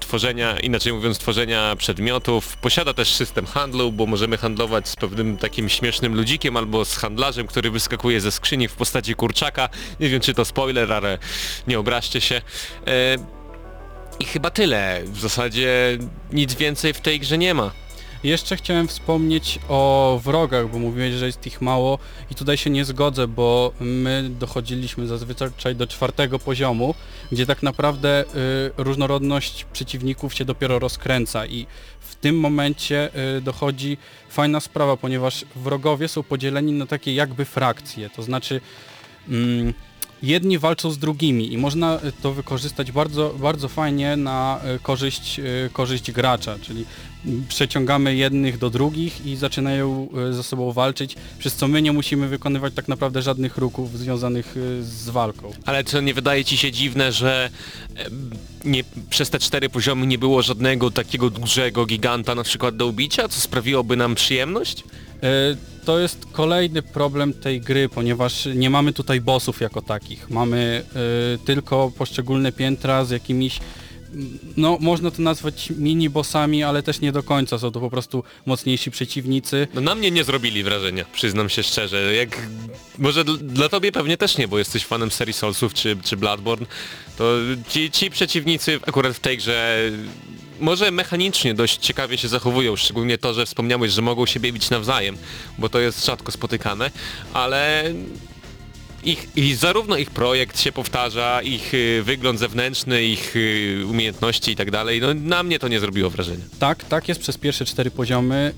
[0.00, 2.56] tworzenia, inaczej mówiąc tworzenia przedmiotów.
[2.56, 7.46] Posiada też system handlu, bo możemy handlować z pewnym takim śmiesznym ludzikiem albo z handlarzem,
[7.46, 9.68] który wyskakuje ze skrzyni w postaci kurczaka.
[10.00, 11.18] Nie wiem czy to spoiler, ale
[11.66, 12.42] nie obraźcie się.
[14.20, 15.00] I chyba tyle.
[15.04, 15.98] W zasadzie
[16.32, 17.70] nic więcej w tej grze nie ma.
[18.24, 21.98] Jeszcze chciałem wspomnieć o wrogach, bo mówiłeś, że jest ich mało
[22.30, 26.94] i tutaj się nie zgodzę, bo my dochodziliśmy zazwyczaj do czwartego poziomu,
[27.32, 28.26] gdzie tak naprawdę y,
[28.76, 31.66] różnorodność przeciwników się dopiero rozkręca i
[32.00, 33.98] w tym momencie y, dochodzi
[34.28, 38.60] fajna sprawa, ponieważ wrogowie są podzieleni na takie jakby frakcje, to znaczy
[39.28, 39.74] mm,
[40.24, 45.38] jedni walczą z drugimi i można y, to wykorzystać bardzo, bardzo fajnie na y, korzyść,
[45.38, 46.84] y, korzyść gracza, czyli
[47.48, 52.74] przeciągamy jednych do drugich i zaczynają ze sobą walczyć, przez co my nie musimy wykonywać
[52.74, 55.52] tak naprawdę żadnych ruchów związanych z walką.
[55.64, 57.50] Ale czy nie wydaje ci się dziwne, że
[58.64, 63.28] nie, przez te cztery poziomy nie było żadnego takiego dużego giganta na przykład do ubicia,
[63.28, 64.84] co sprawiłoby nam przyjemność?
[65.24, 70.30] E, To jest kolejny problem tej gry, ponieważ nie mamy tutaj bossów jako takich.
[70.30, 70.84] Mamy
[71.34, 73.60] e, tylko poszczególne piętra z jakimiś
[74.56, 77.58] no można to nazwać mini bossami, ale też nie do końca.
[77.58, 79.68] Są to po prostu mocniejsi przeciwnicy.
[79.74, 82.14] No na mnie nie zrobili wrażenia, przyznam się szczerze.
[82.14, 82.38] Jak,
[82.98, 86.66] może dl- dla tobie pewnie też nie, bo jesteś fanem serii Soulsów czy, czy Bloodborne,
[87.18, 87.32] to
[87.68, 89.90] ci, ci przeciwnicy akurat w tej grze
[90.64, 95.16] może mechanicznie dość ciekawie się zachowują, szczególnie to, że wspomniałeś, że mogą siebie bić nawzajem,
[95.58, 96.90] bo to jest rzadko spotykane,
[97.32, 97.84] ale
[99.04, 104.56] ich, i zarówno ich projekt się powtarza, ich y, wygląd zewnętrzny, ich y, umiejętności i
[104.56, 106.44] tak dalej, no na mnie to nie zrobiło wrażenia.
[106.58, 108.52] Tak, tak jest przez pierwsze cztery poziomy.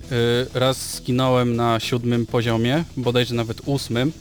[0.55, 4.13] Y, Raz zginąłem na siódmym poziomie, bodajże nawet ósmym.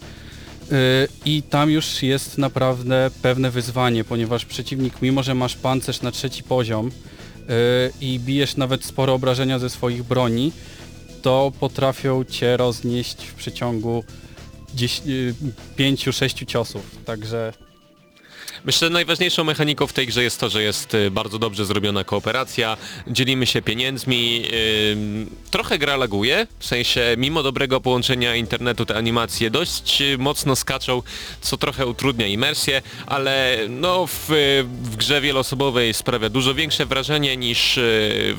[1.25, 6.43] I tam już jest naprawdę pewne wyzwanie, ponieważ przeciwnik, mimo że masz pancerz na trzeci
[6.43, 6.91] poziom
[8.01, 10.51] i bijesz nawet spore obrażenia ze swoich broni,
[11.21, 14.03] to potrafią cię roznieść w przeciągu
[15.77, 16.97] 5-6 ciosów.
[17.05, 17.53] Także
[18.65, 22.03] Myślę, że najważniejszą mechaniką w tej grze jest to, że jest y, bardzo dobrze zrobiona
[22.03, 24.43] kooperacja, dzielimy się pieniędzmi,
[24.91, 30.55] ym, trochę gra laguje, w sensie mimo dobrego połączenia internetu te animacje dość y, mocno
[30.55, 31.01] skaczą,
[31.41, 37.37] co trochę utrudnia imersję, ale no w, y, w grze wieloosobowej sprawia dużo większe wrażenie
[37.37, 37.81] niż y,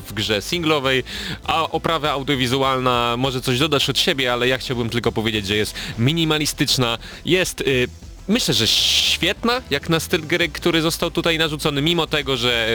[0.07, 1.03] w grze singlowej,
[1.43, 5.75] a oprawa audiowizualna może coś dodasz od siebie, ale ja chciałbym tylko powiedzieć, że jest
[5.97, 7.87] minimalistyczna, jest y,
[8.27, 12.67] Myślę, że świetna, jak na styl gry, który został tutaj narzucony, mimo tego, że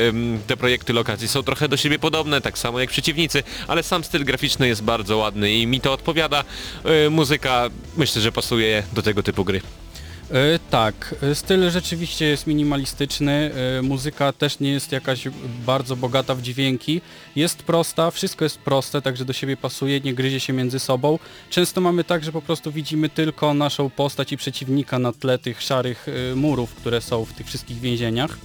[0.47, 4.25] te projekty lokacji są trochę do siebie podobne, tak samo jak przeciwnicy, ale sam styl
[4.25, 6.45] graficzny jest bardzo ładny i mi to odpowiada.
[6.85, 9.61] E, muzyka myślę, że pasuje do tego typu gry.
[10.31, 15.29] E, tak, styl rzeczywiście jest minimalistyczny, e, muzyka też nie jest jakaś
[15.67, 17.01] bardzo bogata w dźwięki,
[17.37, 21.19] jest prosta, wszystko jest proste, także do siebie pasuje, nie gryzie się między sobą.
[21.51, 25.63] Często mamy tak, że po prostu widzimy tylko naszą postać i przeciwnika na tle tych
[25.63, 28.39] szarych e, murów, które są w tych wszystkich więzieniach.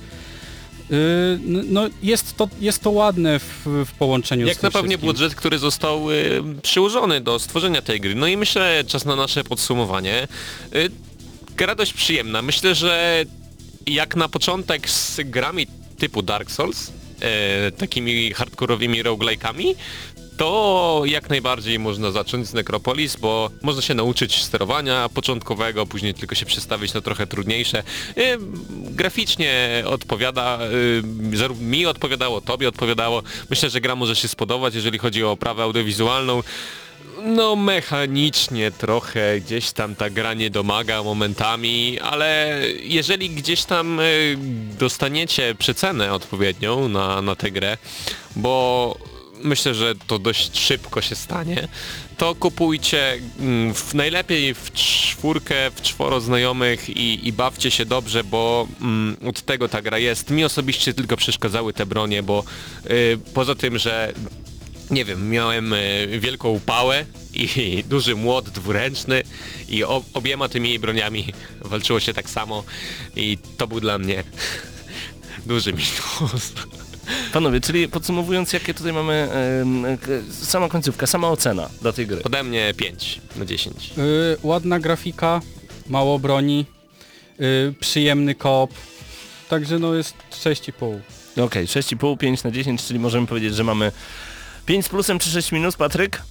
[1.43, 5.35] No jest to, jest to ładne w, w połączeniu z Jak tym na pewnie budżet,
[5.35, 8.15] który został y, przyłożony do stworzenia tej gry.
[8.15, 10.27] No i myślę, czas na nasze podsumowanie.
[10.75, 10.89] Y,
[11.57, 12.41] gra dość przyjemna.
[12.41, 13.25] Myślę, że
[13.87, 15.67] jak na początek z grami
[15.97, 16.91] typu Dark Souls,
[17.21, 19.75] e, takimi hardkorowymi roguelike'ami,
[20.37, 26.35] to jak najbardziej można zacząć z Necropolis, bo można się nauczyć sterowania początkowego, później tylko
[26.35, 27.83] się przestawić na trochę trudniejsze.
[28.15, 28.37] E,
[28.69, 30.59] graficznie odpowiada,
[31.41, 33.23] e, mi odpowiadało, tobie odpowiadało.
[33.49, 36.43] Myślę, że gra może się spodobać, jeżeli chodzi o oprawę audiowizualną.
[37.23, 44.37] No mechanicznie trochę gdzieś tam ta gra nie domaga momentami, ale jeżeli gdzieś tam y,
[44.79, 47.77] dostaniecie przecenę odpowiednią na, na tę grę,
[48.35, 48.95] bo
[49.43, 51.67] myślę, że to dość szybko się stanie,
[52.17, 58.23] to kupujcie mm, w, najlepiej w czwórkę, w czworo znajomych i, i bawcie się dobrze,
[58.23, 60.29] bo mm, od tego ta gra jest.
[60.29, 62.43] Mi osobiście tylko przeszkadzały te bronie, bo
[62.91, 64.13] y, poza tym, że
[64.91, 67.47] nie wiem, miałem y, wielką pałę i
[67.89, 69.23] duży młot dwuręczny
[69.69, 72.63] i obiema tymi broniami walczyło się tak samo
[73.15, 74.23] i to był dla mnie
[75.45, 76.53] duży minus.
[77.33, 79.29] Panowie, czyli podsumowując, jakie tutaj mamy
[80.01, 82.23] k- sama końcówka, sama ocena dla tej gry.
[82.23, 83.75] Ode mnie 5 na 10.
[83.97, 85.41] Y, ładna grafika,
[85.89, 86.65] mało broni,
[87.41, 88.71] y, przyjemny koop,
[89.49, 90.99] także no jest 6,5.
[91.43, 93.91] Okej, 6,5, 5 na 10, czyli możemy powiedzieć, że mamy
[94.67, 96.21] 5 z plusem czy 6 minus, Patryk?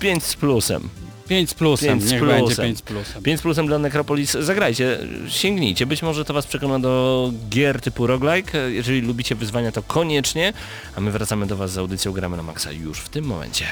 [0.00, 0.88] 5 z plusem.
[1.28, 2.40] 5 z plusem, Pięć z niech plusem.
[2.40, 3.22] będzie 5 z plusem.
[3.22, 4.32] 5 z plusem dla Necropolis.
[4.32, 5.86] Zagrajcie, sięgnijcie.
[5.86, 8.70] Być może to Was przekona do gier typu roguelike.
[8.70, 10.52] Jeżeli lubicie wyzwania, to koniecznie.
[10.96, 13.66] A my wracamy do Was z audycją Gramy na Maxa już w tym momencie.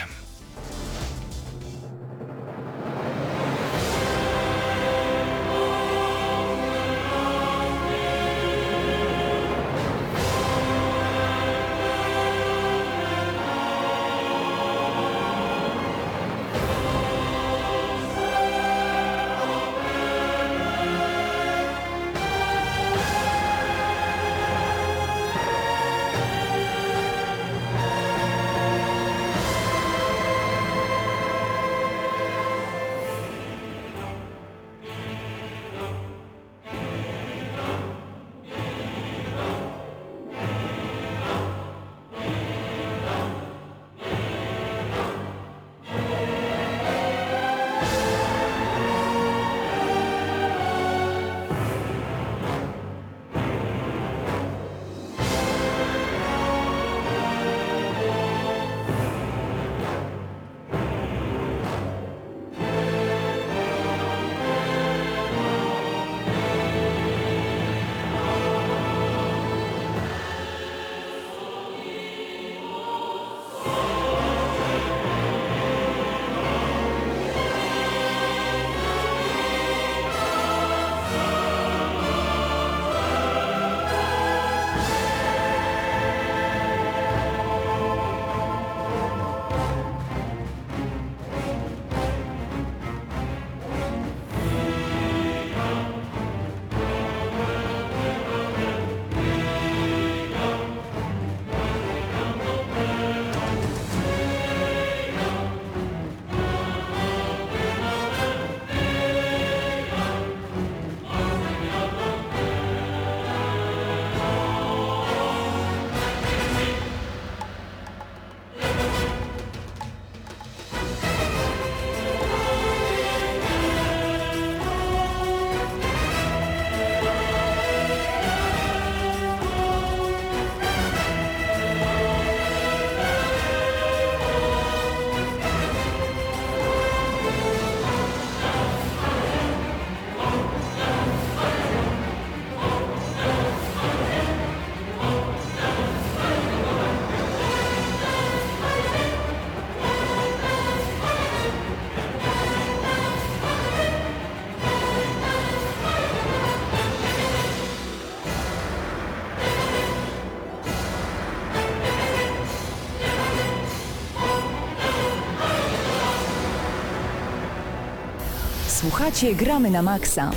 [169.04, 170.30] Słuchacie Gramy na Maxa.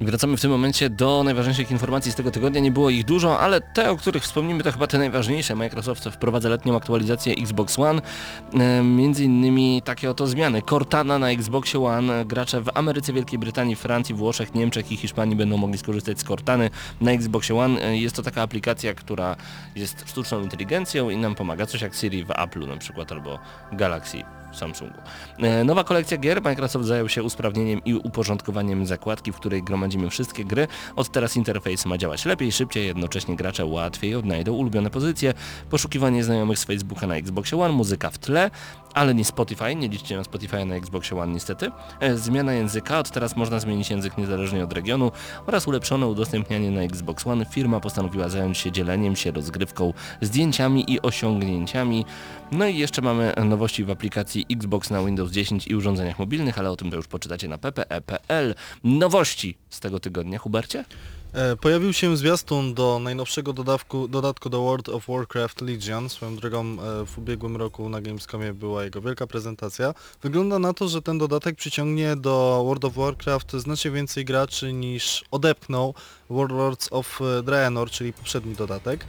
[0.00, 2.60] Wracamy w tym momencie do najważniejszych informacji z tego tygodnia.
[2.60, 5.54] Nie było ich dużo, ale te, o których wspomnimy, to chyba te najważniejsze.
[5.54, 8.02] Microsoft wprowadza letnią aktualizację Xbox One.
[8.54, 10.62] E, między innymi takie oto zmiany.
[10.62, 12.24] Cortana na Xboxie One.
[12.24, 16.70] Gracze w Ameryce, Wielkiej Brytanii, Francji, Włoszech, Niemczech i Hiszpanii będą mogli skorzystać z Cortany
[17.00, 17.82] na Xboxie One.
[17.82, 19.36] E, Jest to taka aplikacja, która
[19.76, 21.66] jest sztuczną inteligencją i nam pomaga.
[21.66, 23.38] Coś jak Siri w Apple'u na przykład albo
[23.72, 24.94] Galaxy Samsungu.
[25.38, 26.42] E, Nowa kolekcja gier.
[26.42, 30.68] Microsoft zajął się usprawnieniem i uporządkowaniem zakładki, w której gromadzimy wszystkie gry.
[30.96, 35.34] Od teraz interfejs ma działać lepiej, szybciej, jednocześnie gracze łatwiej odnajdą ulubione pozycje,
[35.70, 38.50] poszukiwanie znajomych z Facebooka na Xboxie One, muzyka w tle,
[38.94, 41.70] ale nie Spotify, nie liczcie na Spotify na Xboxie One niestety.
[42.00, 45.12] E, Zmiana języka, od teraz można zmienić język niezależnie od regionu
[45.46, 47.44] oraz ulepszone udostępnianie na Xbox One.
[47.44, 52.04] Firma postanowiła zająć się dzieleniem się rozgrywką, zdjęciami i osiągnięciami.
[52.52, 56.70] No i jeszcze mamy nowości w aplikacji Xbox na Windows 10 i urządzeniach mobilnych, ale
[56.70, 58.54] o tym to już poczytacie na ppe.pl.
[58.84, 60.84] Nowości z tego tygodnia, Hubercie?
[61.32, 66.08] E, Pojawił się zwiastun do najnowszego dodatku, dodatku do World of Warcraft Legion.
[66.08, 69.94] Swoją drogą e, w ubiegłym roku na Gamescomie była jego wielka prezentacja.
[70.22, 75.24] Wygląda na to, że ten dodatek przyciągnie do World of Warcraft znacznie więcej graczy niż
[75.30, 75.94] odepchnął
[76.30, 79.04] Warlords of e, Draenor, czyli poprzedni dodatek.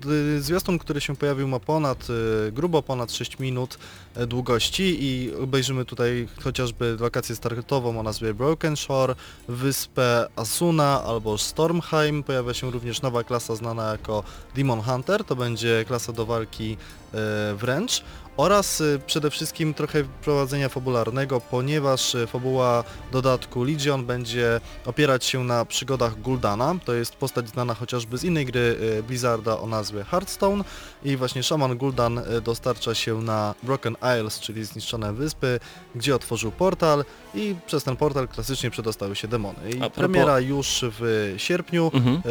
[0.00, 2.06] D- Zwiastun, który się pojawił ma ponad,
[2.48, 3.78] e, grubo ponad 6 minut
[4.14, 9.14] e, długości i obejrzymy tutaj chociażby lokację startową o nazwie Broken Shore,
[9.48, 12.22] wyspę Asuna albo Stormheim.
[12.22, 14.22] Pojawia się również nowa klasa znana jako
[14.56, 16.76] Demon Hunter, to będzie klasa do walki
[17.14, 18.04] e, wręcz
[18.36, 25.44] oraz e, przede wszystkim trochę prowadzenia fabularnego, ponieważ e, fabuła dodatku Legion będzie opierać się
[25.44, 26.74] na przygodach Guldana.
[26.84, 30.64] To jest postać znana chociażby z innej gry e, Blizzarda o nazwie Hearthstone
[31.04, 35.60] i właśnie szaman Guldan dostarcza się na Broken Isles, czyli zniszczone wyspy,
[35.94, 39.70] gdzie otworzył portal i przez ten portal klasycznie przedostały się demony.
[39.70, 42.22] I propos- premiera już w sierpniu Mhm.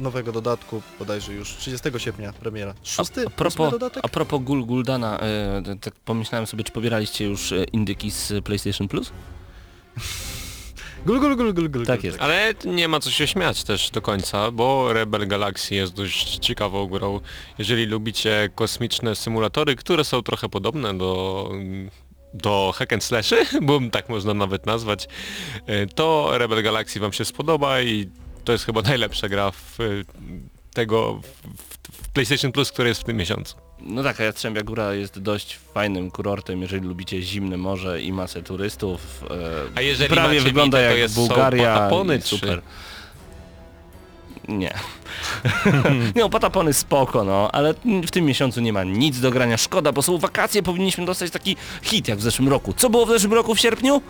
[0.00, 2.74] nowego dodatku, bodajże już 30 sierpnia premiera.
[2.82, 4.04] Szósty, A propos, dodatek?
[4.04, 8.88] a propos Gul Guldana, e, tak pomyślałem sobie, czy pobieraliście już e, indyki z PlayStation
[8.88, 9.12] Plus?
[11.06, 11.86] Gul, gul, gul, gul, gul.
[11.86, 12.20] Tak jest.
[12.20, 16.86] Ale nie ma co się śmiać też do końca, bo Rebel Galaxy jest dość ciekawą
[16.86, 17.20] grą.
[17.58, 21.50] Jeżeli lubicie kosmiczne symulatory, które są trochę podobne do
[22.34, 25.08] do hack and slashy, bo tak można nawet nazwać,
[25.66, 28.08] e, to Rebel Galaxy wam się spodoba i
[28.44, 29.84] to jest chyba najlepsza gra w e,
[30.74, 33.63] tego w, w PlayStation Plus, który jest w tym miesiącu.
[33.80, 38.42] No tak, a Jastrzębia Góra jest dość fajnym kurortem, jeżeli lubicie zimne morze i masę
[38.42, 39.24] turystów.
[39.30, 42.62] E, A jeżeli prawie wygląda jak Bułgaria patapony super.
[44.48, 44.74] Nie.
[46.14, 47.74] nie, no, patapony spoko, no, ale
[48.06, 49.56] w tym miesiącu nie ma nic do grania.
[49.56, 52.72] Szkoda, bo są wakacje, powinniśmy dostać taki hit jak w zeszłym roku.
[52.72, 54.02] Co było w zeszłym roku w sierpniu?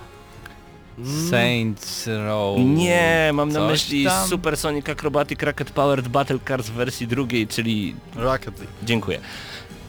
[1.31, 2.59] Saints Row.
[2.59, 4.29] Nie, mam na Coś myśli tam?
[4.29, 7.95] Supersonic Acrobatic Rocket Powered Battle Cars w wersji drugiej, czyli...
[8.17, 8.73] Rocket League.
[8.83, 9.21] Dziękuję.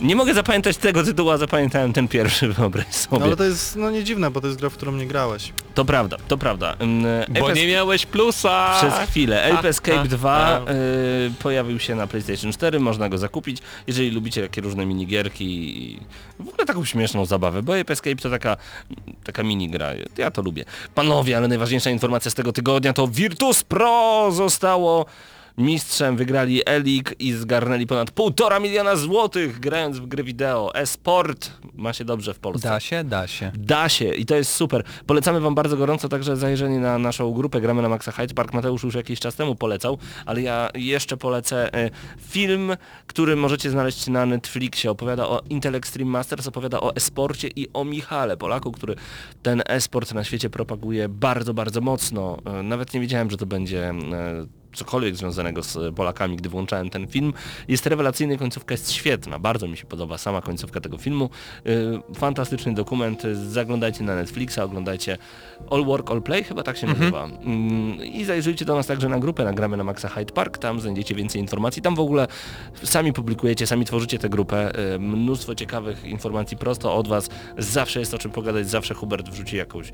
[0.01, 3.19] Nie mogę zapamiętać tego tytułu, a zapamiętałem ten pierwszy, wyobraź sobie.
[3.19, 5.53] No, ale to jest no nie dziwne, bo to jest gra, w którą nie grałeś.
[5.73, 6.75] To prawda, to prawda.
[6.79, 7.05] Mm,
[7.39, 8.75] Bo Ape nie miałeś plusa!
[8.77, 9.53] Przez chwilę.
[9.53, 10.71] Ape Escape a, 2 a.
[10.71, 15.45] y, pojawił się na PlayStation 4, można go zakupić, jeżeli lubicie takie różne minigierki
[15.83, 15.99] i
[16.39, 18.57] w ogóle taką śmieszną zabawę, bo Ape Escape to taka,
[19.23, 20.65] taka minigra, ja to lubię.
[20.95, 25.05] Panowie, ale najważniejsza informacja z tego tygodnia to Virtus Pro zostało
[25.57, 30.75] mistrzem, wygrali Elik i zgarnęli ponad półtora miliona złotych grając w gry wideo.
[30.75, 32.69] E-sport ma się dobrze w Polsce.
[32.69, 33.51] Da się, da się.
[33.57, 34.83] Da się i to jest super.
[35.07, 38.53] Polecamy Wam bardzo gorąco także zajrzenie na naszą grupę Gramy na Maxa Hyde Park.
[38.53, 41.89] Mateusz już jakiś czas temu polecał, ale ja jeszcze polecę e,
[42.21, 42.71] film,
[43.07, 44.91] który możecie znaleźć na Netflixie.
[44.91, 48.95] Opowiada o Intel Extreme Masters, opowiada o esporcie i o Michale, Polaku, który
[49.43, 52.37] ten esport na świecie propaguje bardzo, bardzo mocno.
[52.45, 53.95] E, Nawet nie wiedziałem, że to będzie e,
[54.75, 57.33] cokolwiek związanego z Polakami, gdy włączałem ten film.
[57.67, 61.29] Jest rewelacyjny, końcówka jest świetna, bardzo mi się podoba sama końcówka tego filmu.
[61.65, 65.17] Yy, fantastyczny dokument, zaglądajcie na Netflixa, oglądajcie
[65.71, 67.27] All Work, All Play, chyba tak się nazywa.
[67.97, 71.15] Yy, I zajrzyjcie do nas także na grupę, nagramy na Maxa Hyde Park, tam znajdziecie
[71.15, 71.81] więcej informacji.
[71.81, 72.27] Tam w ogóle
[72.83, 77.29] sami publikujecie, sami tworzycie tę grupę, yy, mnóstwo ciekawych informacji prosto od Was.
[77.57, 79.91] Zawsze jest o czym pogadać, zawsze Hubert wrzuci jakąś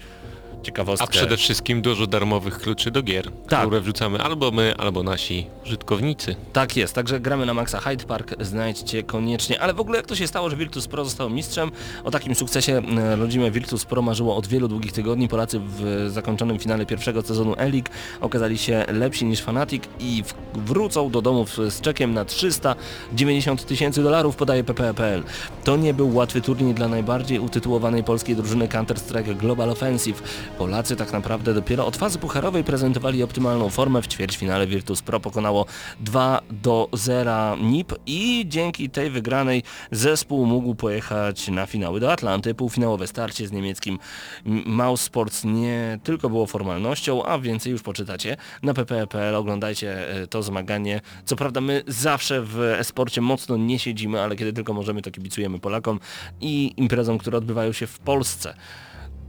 [0.63, 1.07] ciekawostkę.
[1.07, 3.59] A przede wszystkim dużo darmowych kluczy do gier, Tak.
[3.61, 6.35] które wrzucamy albo my, albo nasi użytkownicy.
[6.53, 9.61] Tak jest, także gramy na Maxa Hyde Park, znajdźcie koniecznie.
[9.61, 11.71] Ale w ogóle jak to się stało, że Virtus Pro został mistrzem?
[12.03, 15.27] O takim sukcesie e, rodzime Virtus Pro marzyło od wielu długich tygodni.
[15.27, 17.89] Polacy w zakończonym finale pierwszego sezonu E-League
[18.21, 24.35] okazali się lepsi niż Fnatic i wrócą do domów z czekiem na 390 tysięcy dolarów,
[24.35, 25.23] podaje PPPL.
[25.63, 30.23] To nie był łatwy turniej dla najbardziej utytułowanej polskiej drużyny Counter-Strike Global Offensive.
[30.57, 34.01] Polacy tak naprawdę dopiero od fazy pucharowej prezentowali optymalną formę.
[34.01, 35.65] W ćwierćfinale Virtus Pro pokonało
[35.99, 42.55] 2 do 0 NIP i dzięki tej wygranej zespół mógł pojechać na finały do Atlanty.
[42.55, 43.99] Półfinałowe starcie z niemieckim
[44.45, 49.35] M- Mouse Sports nie tylko było formalnością, a więcej już poczytacie na pp.pl.
[49.35, 51.01] Oglądajcie e, to zmaganie.
[51.25, 55.59] Co prawda my zawsze w esporcie mocno nie siedzimy, ale kiedy tylko możemy to kibicujemy
[55.59, 55.99] Polakom
[56.41, 58.53] i imprezom, które odbywają się w Polsce.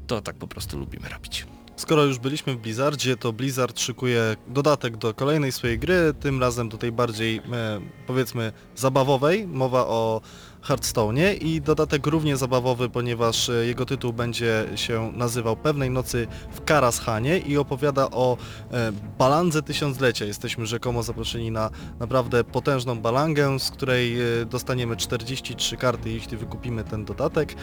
[0.07, 1.46] To tak po prostu lubimy robić.
[1.76, 6.68] Skoro już byliśmy w Blizzardzie, to Blizzard szykuje dodatek do kolejnej swojej gry, tym razem
[6.68, 9.46] do tej bardziej, e, powiedzmy, zabawowej.
[9.46, 10.20] Mowa o
[10.63, 16.65] Hearthstone i dodatek równie zabawowy, ponieważ e, jego tytuł będzie się nazywał Pewnej Nocy w
[16.65, 18.37] Karashanie i opowiada o
[18.73, 20.25] e, balandze tysiąclecia.
[20.25, 26.85] Jesteśmy rzekomo zaproszeni na naprawdę potężną balangę, z której e, dostaniemy 43 karty, jeśli wykupimy
[26.85, 27.55] ten dodatek.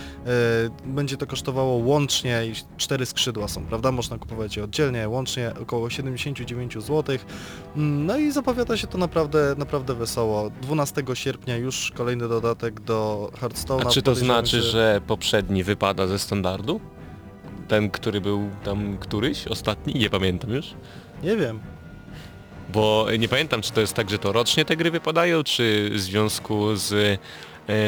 [0.86, 3.91] Będzie to kosztowało łącznie, i cztery skrzydła są, prawda?
[3.91, 7.18] Można kupować je oddzielnie, łącznie około 79 zł.
[7.76, 10.50] Mm, No i zapowiada się to naprawdę, naprawdę wesoło.
[10.62, 13.87] 12 sierpnia już kolejny dodatek do Hearthstone'a.
[13.87, 16.81] A czy to znaczy, że poprzedni wypada ze standardu?
[17.67, 19.93] Ten, który był tam któryś, ostatni?
[19.93, 20.73] Nie pamiętam już.
[21.23, 21.59] Nie wiem.
[22.73, 25.99] Bo nie pamiętam, czy to jest tak, że to rocznie te gry wypadają, czy w
[25.99, 27.19] związku z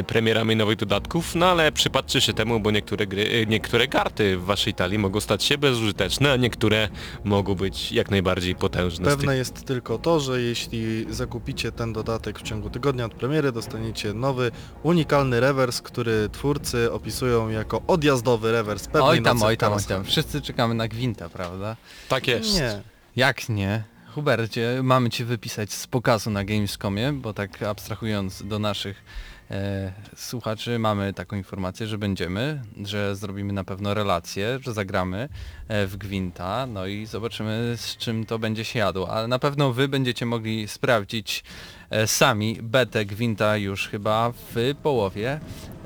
[0.08, 4.44] premierami nowych dodatków, no ale przypatrzcie się temu, bo niektóre, gry, e, niektóre karty w
[4.44, 6.90] waszej talii mogą stać się bezużyteczne, a niektóre
[7.24, 9.06] mogą być jak najbardziej potężne.
[9.06, 14.14] Pewne jest tylko to, że jeśli zakupicie ten dodatek w ciągu tygodnia od premiery, dostaniecie
[14.14, 14.52] nowy,
[14.84, 20.04] unikalny rewers, który twórcy opisują jako odjazdowy rewers pewnej Oj tam, oj tam, oj tam.
[20.04, 21.76] Wszyscy czekamy na gwinta, prawda?
[22.10, 22.54] Tak jest.
[22.54, 22.82] Nie.
[23.16, 23.84] Jak nie?
[24.16, 29.31] Hubercie, mamy Cię wypisać z pokazu na Gamescomie, bo tak abstrahując do naszych e,
[30.16, 35.30] słuchaczy, mamy taką informację, że będziemy, że zrobimy na pewno relację, że zagramy
[35.68, 39.74] e, w Gwinta, no i zobaczymy z czym to będzie się jadło, ale na pewno
[39.74, 41.44] Wy będziecie mogli sprawdzić
[41.90, 45.40] e, sami betę Gwinta już chyba w połowie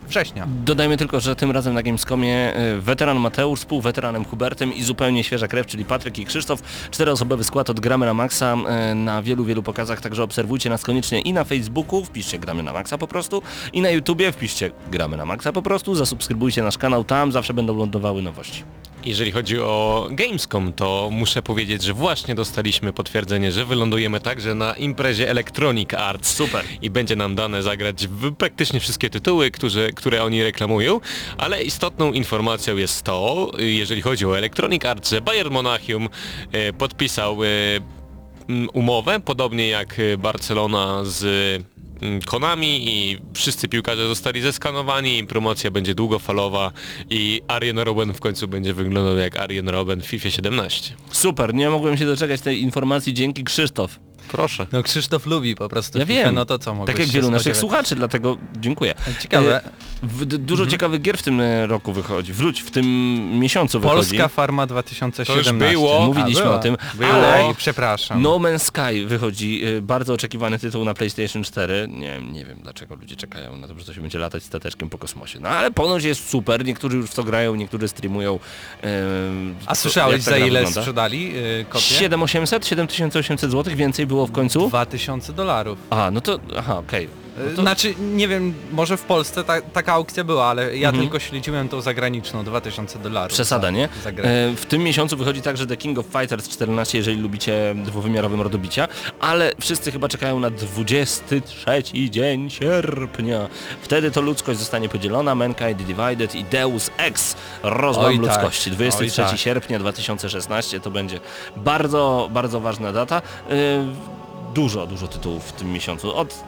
[0.07, 0.47] września.
[0.65, 5.47] Dodajmy tylko, że tym razem na Gamescomie e, weteran Mateusz, współweteranem Hubertem i zupełnie świeża
[5.47, 6.61] krew, czyli Patryk i Krzysztof.
[6.91, 11.21] Czteroosobowy skład od Gramy na Maxa e, na wielu, wielu pokazach, także obserwujcie nas koniecznie
[11.21, 13.41] i na Facebooku, wpiszcie Gramy na Maxa po prostu
[13.73, 17.77] i na YouTubie wpiszcie Gramy na Maxa po prostu, zasubskrybujcie nasz kanał, tam zawsze będą
[17.77, 18.63] lądowały nowości.
[19.05, 24.73] Jeżeli chodzi o Gamescom, to muszę powiedzieć, że właśnie dostaliśmy potwierdzenie, że wylądujemy także na
[24.73, 26.33] imprezie Electronic Arts.
[26.33, 26.65] Super.
[26.81, 30.99] I będzie nam dane zagrać w praktycznie wszystkie tytuły, które, które oni reklamują,
[31.37, 36.09] ale istotną informacją jest to, jeżeli chodzi o Electronic Arts, że Bayern Monachium
[36.51, 37.47] e, podpisał e,
[38.73, 41.25] umowę, podobnie jak e, Barcelona z
[42.25, 46.71] Konami i wszyscy piłkarze zostali zeskanowani, promocja będzie długofalowa
[47.09, 50.95] i Arjen Robben w końcu będzie wyglądał jak Arjen Robben w FIFA 17.
[51.11, 53.99] Super, nie mogłem się doczekać tej informacji, dzięki Krzysztof.
[54.27, 54.67] Proszę.
[54.71, 56.35] No Krzysztof lubi po prostu Ja FIFA, wiem.
[56.35, 58.93] no to co mogę Tak jak wielu naszych słuchaczy, dlatego dziękuję.
[59.19, 59.65] Ciekawe.
[59.65, 59.69] E,
[60.03, 62.85] w, dużo ciekawych gier w tym e, roku wychodzi, wróć, w tym
[63.39, 63.95] miesiącu wychodzi.
[63.97, 65.33] Polska Farma 2017.
[65.33, 66.05] To już było.
[66.05, 67.09] Mówiliśmy A, o tym, Było.
[67.13, 68.21] ale i przepraszam.
[68.21, 71.87] No Man's Sky wychodzi, y, bardzo oczekiwany tytuł na PlayStation 4.
[71.89, 74.97] Nie, nie wiem dlaczego ludzie czekają na to, że to się będzie latać stateczkiem po
[74.97, 75.39] kosmosie.
[75.39, 78.39] No ale ponoć jest super, niektórzy już w to grają, niektórzy streamują.
[79.65, 80.81] A słyszałeś za gra ile wygląda?
[80.81, 81.83] sprzedali yy, kopię?
[81.85, 84.67] 7800, 7800 zł, więcej było w końcu?
[84.67, 85.77] 2000 dolarów.
[85.89, 87.24] A, no to, aha, okej.
[87.37, 91.03] No to- Znaczy, nie wiem, może w Polsce ta, taka aukcja była, ale ja Mhm.
[91.05, 93.33] tylko śledziłem tą zagraniczną, 2000 dolarów.
[93.33, 93.89] Przesada, za- nie?
[94.03, 94.09] Za.
[94.09, 94.13] E,
[94.55, 98.87] W tym miesiącu wychodzi także The King of Fighters 14, jeżeli lubicie dwuwymiarowe mordobicia,
[99.19, 103.47] ale wszyscy chyba czekają na 23 dzień sierpnia.
[103.81, 108.71] Wtedy to ludzkość zostanie podzielona, Mankind Divided i Deus Ex, rozłam Oj tak, ludzkości.
[108.71, 109.37] 23 oj tak.
[109.39, 111.19] sierpnia 2016 to będzie
[111.57, 113.21] bardzo, bardzo ważna data.
[113.49, 113.55] E,
[114.53, 116.15] Dużo, dużo tytułów w tym miesiącu.
[116.15, 116.43] Od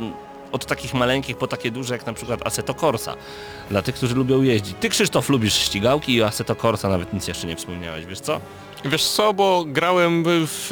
[0.51, 3.15] od takich maleńkich po takie duże jak na przykład Assetto Corsa.
[3.69, 4.75] Dla tych, którzy lubią jeździć.
[4.79, 8.41] Ty Krzysztof lubisz ścigałki i Assetto Corsa nawet nic jeszcze nie wspomniałeś, wiesz co?
[8.85, 10.69] Wiesz co, bo grałem w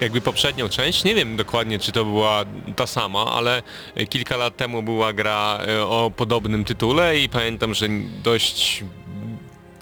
[0.00, 2.44] jakby poprzednią część, nie wiem dokładnie czy to była
[2.76, 3.62] ta sama, ale
[4.08, 7.86] kilka lat temu była gra e, o podobnym tytule i pamiętam, że
[8.22, 8.84] dość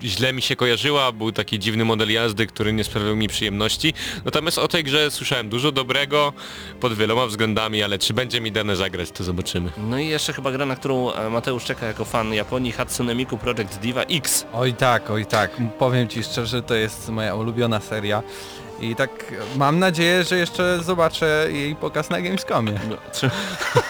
[0.05, 3.95] źle mi się kojarzyła, był taki dziwny model jazdy, który nie sprawiał mi przyjemności.
[4.25, 6.33] Natomiast o tej grze słyszałem dużo dobrego
[6.81, 9.71] pod wieloma względami, ale czy będzie mi dane zagrać, to zobaczymy.
[9.77, 13.39] No i jeszcze chyba gra, na którą e, Mateusz czeka jako fan Japonii, Hatsune Miku
[13.39, 14.47] Project Diva X.
[14.53, 15.51] Oj tak, oj tak.
[15.79, 18.23] Powiem Ci szczerze, to jest moja ulubiona seria.
[18.85, 19.11] I tak
[19.57, 22.73] mam nadzieję, że jeszcze zobaczę jej pokaz na Gamescomie.
[22.91, 23.31] No, trzy...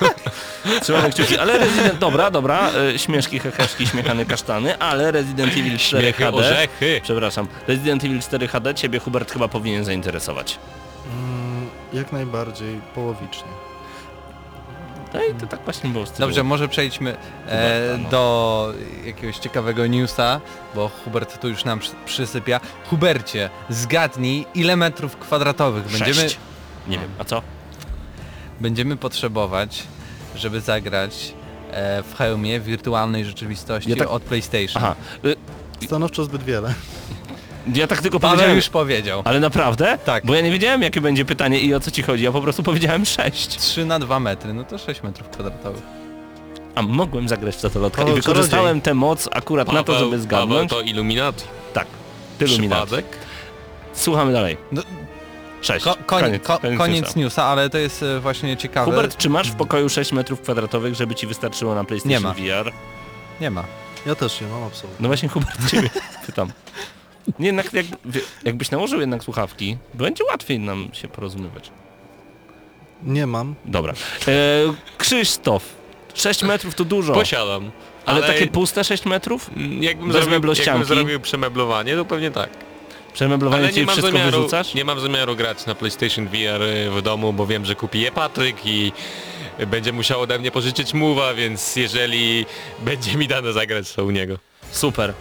[0.82, 1.98] Trzymamy kciuki, ale Resident...
[1.98, 6.36] Dobra, dobra, e, śmieszki, heheszki, śmiechane kasztany, ale Resident Evil 4 Śmiechy, HD...
[6.38, 7.00] orzechy!
[7.02, 10.58] Przepraszam, Resident Evil 4 HD ciebie Hubert chyba powinien zainteresować.
[11.06, 13.63] Mm, jak najbardziej połowicznie.
[15.14, 16.20] No i to tak właśnie było z tyłu.
[16.28, 17.16] Dobrze, może przejdźmy
[17.48, 18.08] e, no.
[18.08, 18.72] do
[19.06, 20.40] jakiegoś ciekawego newsa,
[20.74, 22.60] bo Hubert tu już nam przy- przysypia.
[22.90, 26.38] Hubercie, zgadnij ile metrów kwadratowych będziemy, Sześć.
[26.88, 27.42] Nie wiem, a co?
[28.60, 29.82] będziemy potrzebować,
[30.36, 31.34] żeby zagrać
[31.70, 34.82] e, w hełmie wirtualnej rzeczywistości Ja tak- od PlayStation.
[34.84, 34.94] Aha,
[35.24, 35.36] y,
[35.86, 36.74] Stanowczo zbyt wiele.
[37.74, 38.56] Ja tak tylko Paweł powiedziałem...
[38.56, 39.22] już powiedział.
[39.24, 39.98] Ale naprawdę?
[40.04, 40.26] Tak.
[40.26, 42.62] Bo ja nie wiedziałem jakie będzie pytanie i o co ci chodzi, ja po prostu
[42.62, 43.48] powiedziałem 6.
[43.48, 45.82] 3 na 2 metry, no to 6 metrów kwadratowych.
[46.74, 50.70] A mogłem zagrać w Totolotka i Paweł wykorzystałem tę moc akurat na to, żeby zgadnąć.
[50.70, 51.44] Paweł to Illuminati.
[51.72, 51.86] Tak.
[52.44, 53.06] Przypadek.
[53.92, 54.56] Słuchamy dalej.
[54.72, 54.82] No,
[55.64, 55.84] Sześć.
[55.84, 57.20] Ko koniec, ko koniec koniec newsa.
[57.20, 58.90] newsa, ale to jest e, właśnie ciekawe.
[58.90, 62.62] Hubert, czy masz w pokoju 6 metrów kwadratowych, żeby ci wystarczyło na PlayStation Nie ma.
[62.62, 62.72] VR?
[63.40, 63.64] Nie ma.
[64.06, 64.96] Ja też nie mam absolutnie.
[65.00, 65.90] No właśnie Hubert, ciebie
[66.26, 66.52] pytam.
[67.38, 67.86] Nie, jednak jak,
[68.44, 71.70] jakbyś nałożył jednak słuchawki, będzie łatwiej nam się porozumiewać.
[73.02, 73.54] Nie mam.
[73.64, 73.92] Dobra.
[74.28, 74.34] E,
[74.98, 75.64] Krzysztof,
[76.14, 77.70] 6 metrów to dużo, Posiadam.
[78.06, 79.50] ale, takie puste 6 metrów?
[79.56, 82.50] Mm, Jakbym bez zrobił, jakbym zrobił przemeblowanie, to pewnie tak.
[83.12, 84.74] Przemeblowanie Ale ci nie mam, wszystko zamiaru, wyrzucasz?
[84.74, 86.60] nie mam zamiaru grać na PlayStation VR
[86.90, 88.92] w domu, bo wiem, że kupi je Patryk i
[89.66, 92.46] będzie musiał ode mnie pożyczyć Move'a, więc jeżeli
[92.78, 94.38] będzie mi dane zagrać, to u niego.
[94.70, 95.14] Super.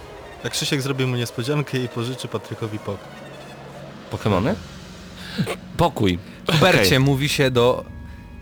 [0.43, 2.97] Jak Krzysiek zrobi mu niespodziankę i pożyczy Patrykowi pok.
[4.11, 4.55] Pokemony?
[5.77, 6.19] Pokój.
[6.51, 7.85] Hubercie, mówi się do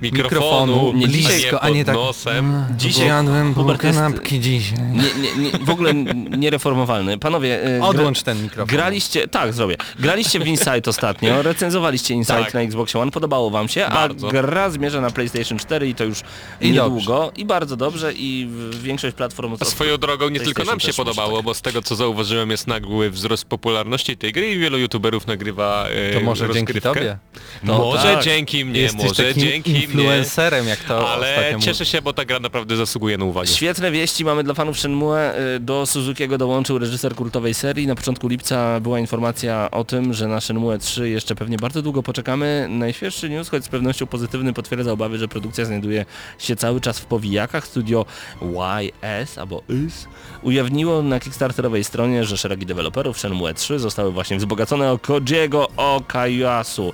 [0.01, 1.95] Mikrofonu, mikrofonu nie blisko, a nie pod tak.
[1.95, 2.65] nosem.
[2.77, 4.77] Dzisiaj Jadłem Hubert jest- kanapki dzisiaj.
[4.81, 5.93] Nie, nie, nie, w ogóle
[6.37, 7.17] niereformowalny.
[7.17, 8.75] Panowie, e, gra- Odłącz ten mikrofon.
[8.75, 9.75] Graliście, tak zrobię.
[9.99, 12.53] Graliście w Insight ostatnio, recenzowaliście Insight Tak.
[12.53, 14.27] na Xbox One, podobało wam się, Bardzo.
[14.27, 16.21] a gra zmierza na PlayStation 4 i to już
[16.61, 19.55] I niedługo i bardzo dobrze i w- większość platform...
[19.59, 21.45] A Swoją drogą nie tylko nam się podobało, tak.
[21.45, 25.85] bo z tego co zauważyłem jest nagły wzrost popularności tej gry i wielu youtuberów nagrywa
[25.89, 26.99] e, To może dzięki rozgrywkę.
[26.99, 27.17] tobie.
[27.63, 28.23] No może tak.
[28.23, 29.87] dzięki mnie, Jesteś może dzięki mnie.
[29.93, 33.47] Influencerem, jak to Ale cieszę się, bo ta gra naprawdę zasługuje na uwagę.
[33.47, 35.15] Świetne wieści mamy dla fanów Shenmue.
[35.59, 37.87] Do Suzukiego dołączył reżyser kultowej serii.
[37.87, 42.03] Na początku lipca była informacja o tym, że na Shenmue 3 jeszcze pewnie bardzo długo
[42.03, 42.67] poczekamy.
[42.69, 46.05] Najświeższy news, choć z pewnością pozytywny, potwierdza obawy, że produkcja znajduje
[46.39, 47.67] się cały czas w powijakach.
[47.67, 48.05] Studio
[48.41, 50.07] YS albo YS
[50.41, 56.93] ujawniło na kickstarterowej stronie, że szeregi deweloperów Shenmue 3 zostały właśnie wzbogacone o Kojiego Okayasu.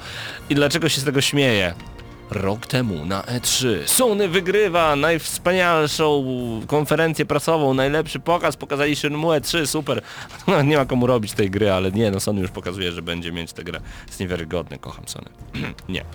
[0.49, 1.73] I dlaczego się z tego śmieję?
[2.29, 6.23] Rok temu na E3 Sony wygrywa najwspanialszą
[6.67, 10.01] konferencję prasową, najlepszy pokaz, pokazali Shenmue 3, super.
[10.47, 13.31] No, nie ma komu robić tej gry, ale nie, no Sony już pokazuje, że będzie
[13.31, 13.79] mieć tę grę.
[14.07, 15.29] Jest niewiarygodny, kocham Sony.
[15.89, 16.05] nie.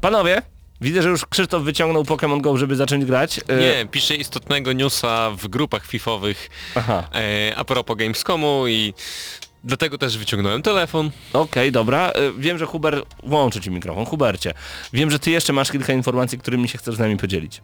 [0.00, 0.42] Panowie,
[0.80, 3.40] widzę, że już Krzysztof wyciągnął Pokémon Go, żeby zacząć grać.
[3.48, 8.94] E, Nie, piszę istotnego newsa w grupach fifowych Aha, e, a propos Gamescomu i
[9.64, 11.10] dlatego też wyciągnąłem telefon.
[11.32, 12.10] okej, dobra.
[12.10, 13.02] E, Wiem, że Huber...
[13.22, 14.04] Włączę ci mikrofon.
[14.04, 14.54] Hubercie,
[14.92, 17.62] wiem, że ty jeszcze masz kilka informacji, którymi się chcesz z nami podzielić.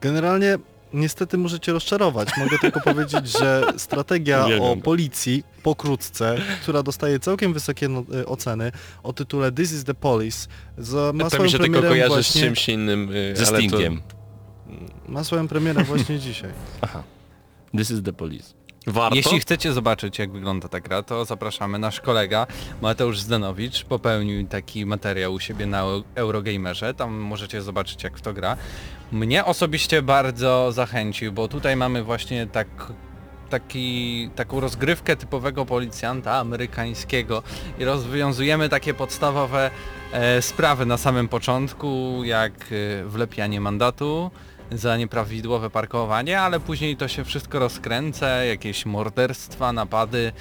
[0.00, 0.58] Generalnie
[0.92, 2.28] niestety możecie rozczarować.
[2.38, 8.26] Mogę tylko powiedzieć, że strategia Uwielbiam o policji pokrótce, która dostaje całkiem wysokie no, y,
[8.26, 8.72] oceny
[9.02, 12.08] o tytule This is the Police, za, ma to swoją mi się tylko premierę kojarzy
[12.14, 13.10] właśnie, z czymś innym.
[13.32, 14.02] e, Ze ale to- Stingiem.
[15.08, 16.50] ma swoją premierę właśnie dzisiaj.
[16.80, 17.02] Aha.
[17.76, 18.54] This is the police.
[18.86, 19.16] Warto?
[19.16, 21.78] Jeśli chcecie zobaczyć jak wygląda ta gra, to zapraszamy.
[21.78, 22.46] Nasz kolega
[22.80, 26.94] Mateusz Zdanowicz popełnił taki materiał u siebie na Eu- Eurogamerze.
[26.94, 28.56] Tam możecie zobaczyć jak w to gra.
[29.12, 32.68] Mnie osobiście bardzo zachęcił, bo tutaj mamy właśnie tak
[33.50, 37.42] taki, taką rozgrywkę typowego policjanta amerykańskiego
[37.78, 39.70] i rozwiązujemy takie podstawowe
[40.12, 44.30] e, sprawy na samym początku, jak e, wlepianie mandatu,
[44.74, 50.32] za nieprawidłowe parkowanie, ale później to się wszystko rozkręca, jakieś morderstwa, napady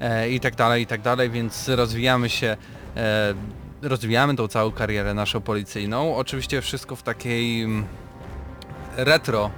[0.00, 2.56] e, i tak dalej, i tak dalej, więc rozwijamy się,
[2.96, 3.34] e,
[3.82, 6.16] rozwijamy tą całą karierę naszą policyjną.
[6.16, 7.84] Oczywiście wszystko w takiej mm,
[8.96, 9.50] retro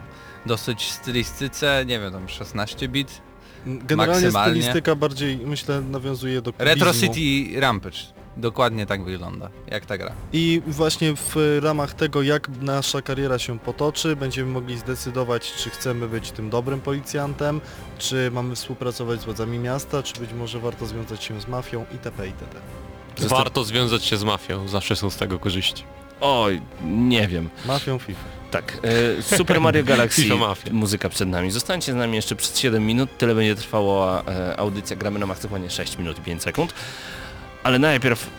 [0.47, 3.21] dosyć stylistyce, nie wiem, tam 16 bit.
[3.67, 4.63] Generalnie Maksymalnie.
[4.63, 7.15] stylistyka bardziej, myślę, nawiązuje do Retro kubizmu.
[7.15, 8.20] City Rampage.
[8.37, 10.13] Dokładnie tak wygląda, jak ta gra.
[10.33, 16.09] I właśnie w ramach tego, jak nasza kariera się potoczy, będziemy mogli zdecydować, czy chcemy
[16.09, 17.61] być tym dobrym policjantem,
[17.99, 22.27] czy mamy współpracować z władzami miasta, czy być może warto związać się z mafią itp.
[22.27, 22.61] itd.
[23.19, 25.85] Warto związać się z mafią, zawsze są z tego korzyści.
[26.21, 27.49] Oj, nie wiem.
[27.67, 28.25] Mafią FIFA.
[28.51, 28.79] Tak,
[29.19, 30.23] e, Super Mario Galaxy,
[30.71, 31.51] muzyka przed nami.
[31.51, 35.71] Zostańcie z nami jeszcze przez 7 minut, tyle będzie trwała e, audycja Gramy na Maksymonie
[35.71, 36.75] 6 minut i 5 sekund.
[37.63, 38.31] Ale najpierw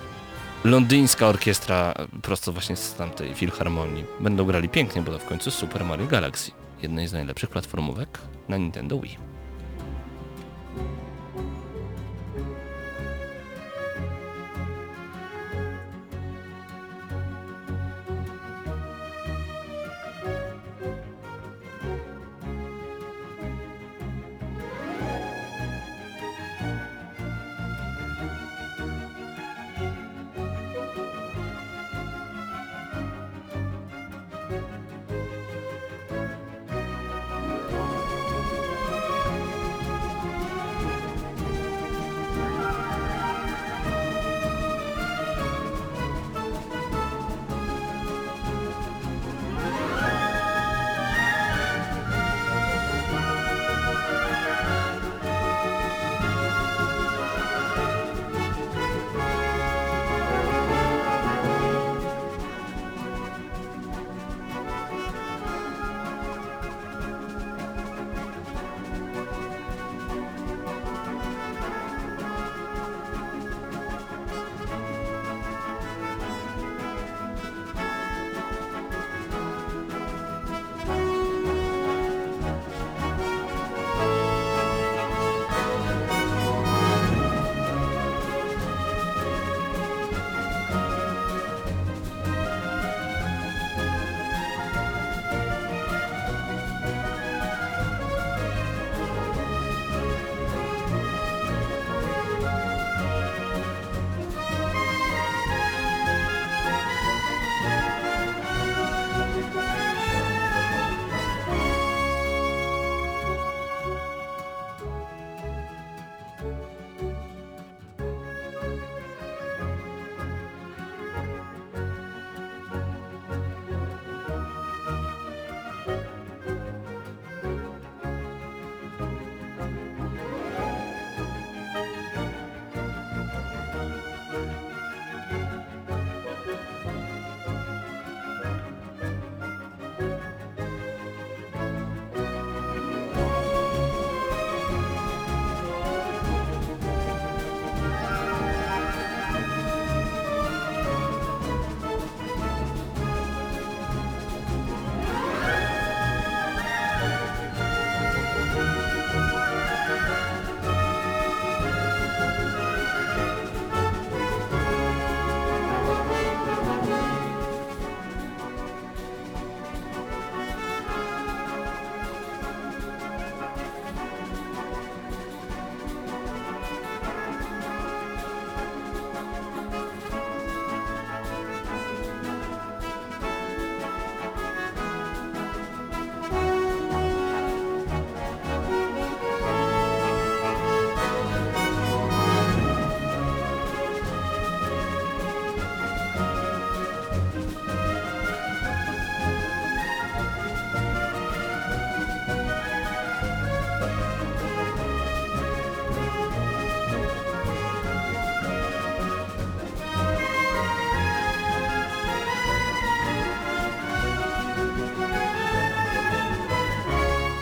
[0.64, 4.06] londyńska orkiestra prosto właśnie z tamtej filharmonii.
[4.20, 6.52] Będą grali pięknie, bo to w końcu Super Mario Galaxy.
[6.82, 8.20] Jednej z najlepszych platformówek
[8.50, 9.31] na Nintendo Wii.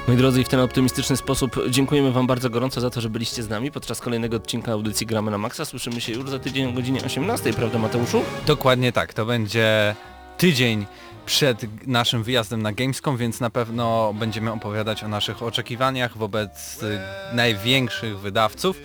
[0.10, 3.50] Moi drodzy, w ten optymistyczny sposób dziękujemy Wam bardzo gorąco za to, że byliście z
[3.50, 5.66] nami podczas kolejnego odcinka audycji Gramy na Maxa.
[5.66, 8.22] Słyszymy się już za tydzień o godzinie 18, prawda Mateuszu?
[8.46, 9.96] Dokładnie tak, to będzie
[10.38, 10.86] tydzień
[11.26, 16.80] przed naszym wyjazdem na Gamescom, więc na pewno będziemy opowiadać o naszych oczekiwaniach wobec
[17.34, 18.82] największych wydawców.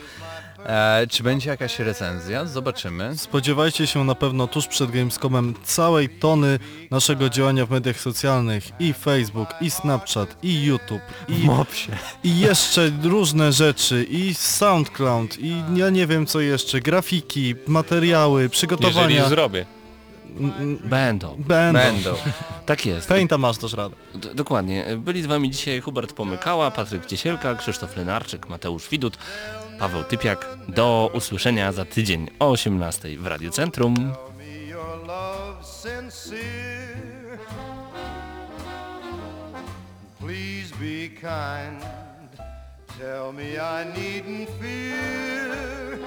[0.66, 2.44] E, czy będzie jakaś recenzja?
[2.46, 3.16] Zobaczymy.
[3.18, 6.58] Spodziewajcie się na pewno tuż przed Gamescomem całej tony
[6.90, 11.48] naszego działania w mediach socjalnych i Facebook, i Snapchat, i YouTube, i,
[12.28, 18.50] i jeszcze różne rzeczy, i SoundCloud, i ja nie wiem co jeszcze, grafiki, materiały, Jeżeli
[18.52, 19.22] przygotowania.
[19.22, 19.66] je zrobię.
[20.38, 21.36] Mm, Będą.
[21.38, 21.78] Będą.
[21.80, 22.14] Będą.
[22.66, 23.08] Tak jest.
[23.08, 23.96] Painta masz też radę.
[24.14, 24.86] D- dokładnie.
[24.98, 29.18] Byli z Wami dzisiaj Hubert Pomykała, Patryk Ciesielka, Krzysztof Lenarczyk, Mateusz Widut,
[29.79, 30.47] Paweł Typiak.
[30.68, 34.12] Do usłyszenia za tydzień o 18 w Radiu Centrum.
[40.20, 41.85] Please be kind.
[42.99, 45.99] Tell me I needn't fear.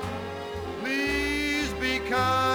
[0.82, 2.47] Please be kind.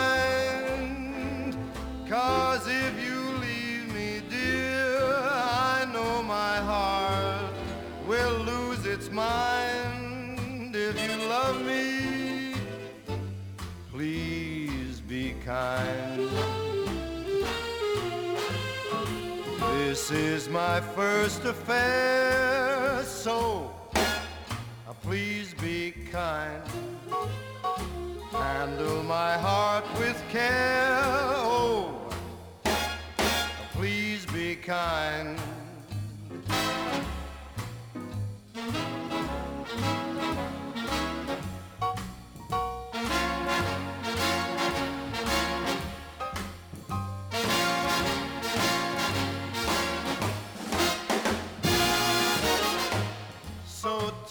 [15.52, 16.30] Kind.
[19.76, 26.62] This is my first affair, so uh, please be kind.
[28.30, 30.96] Handle my heart with care,
[31.54, 32.00] oh,
[33.74, 35.38] please be kind.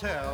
[0.01, 0.30] hotel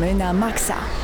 [0.00, 0.99] Gramy na maksa.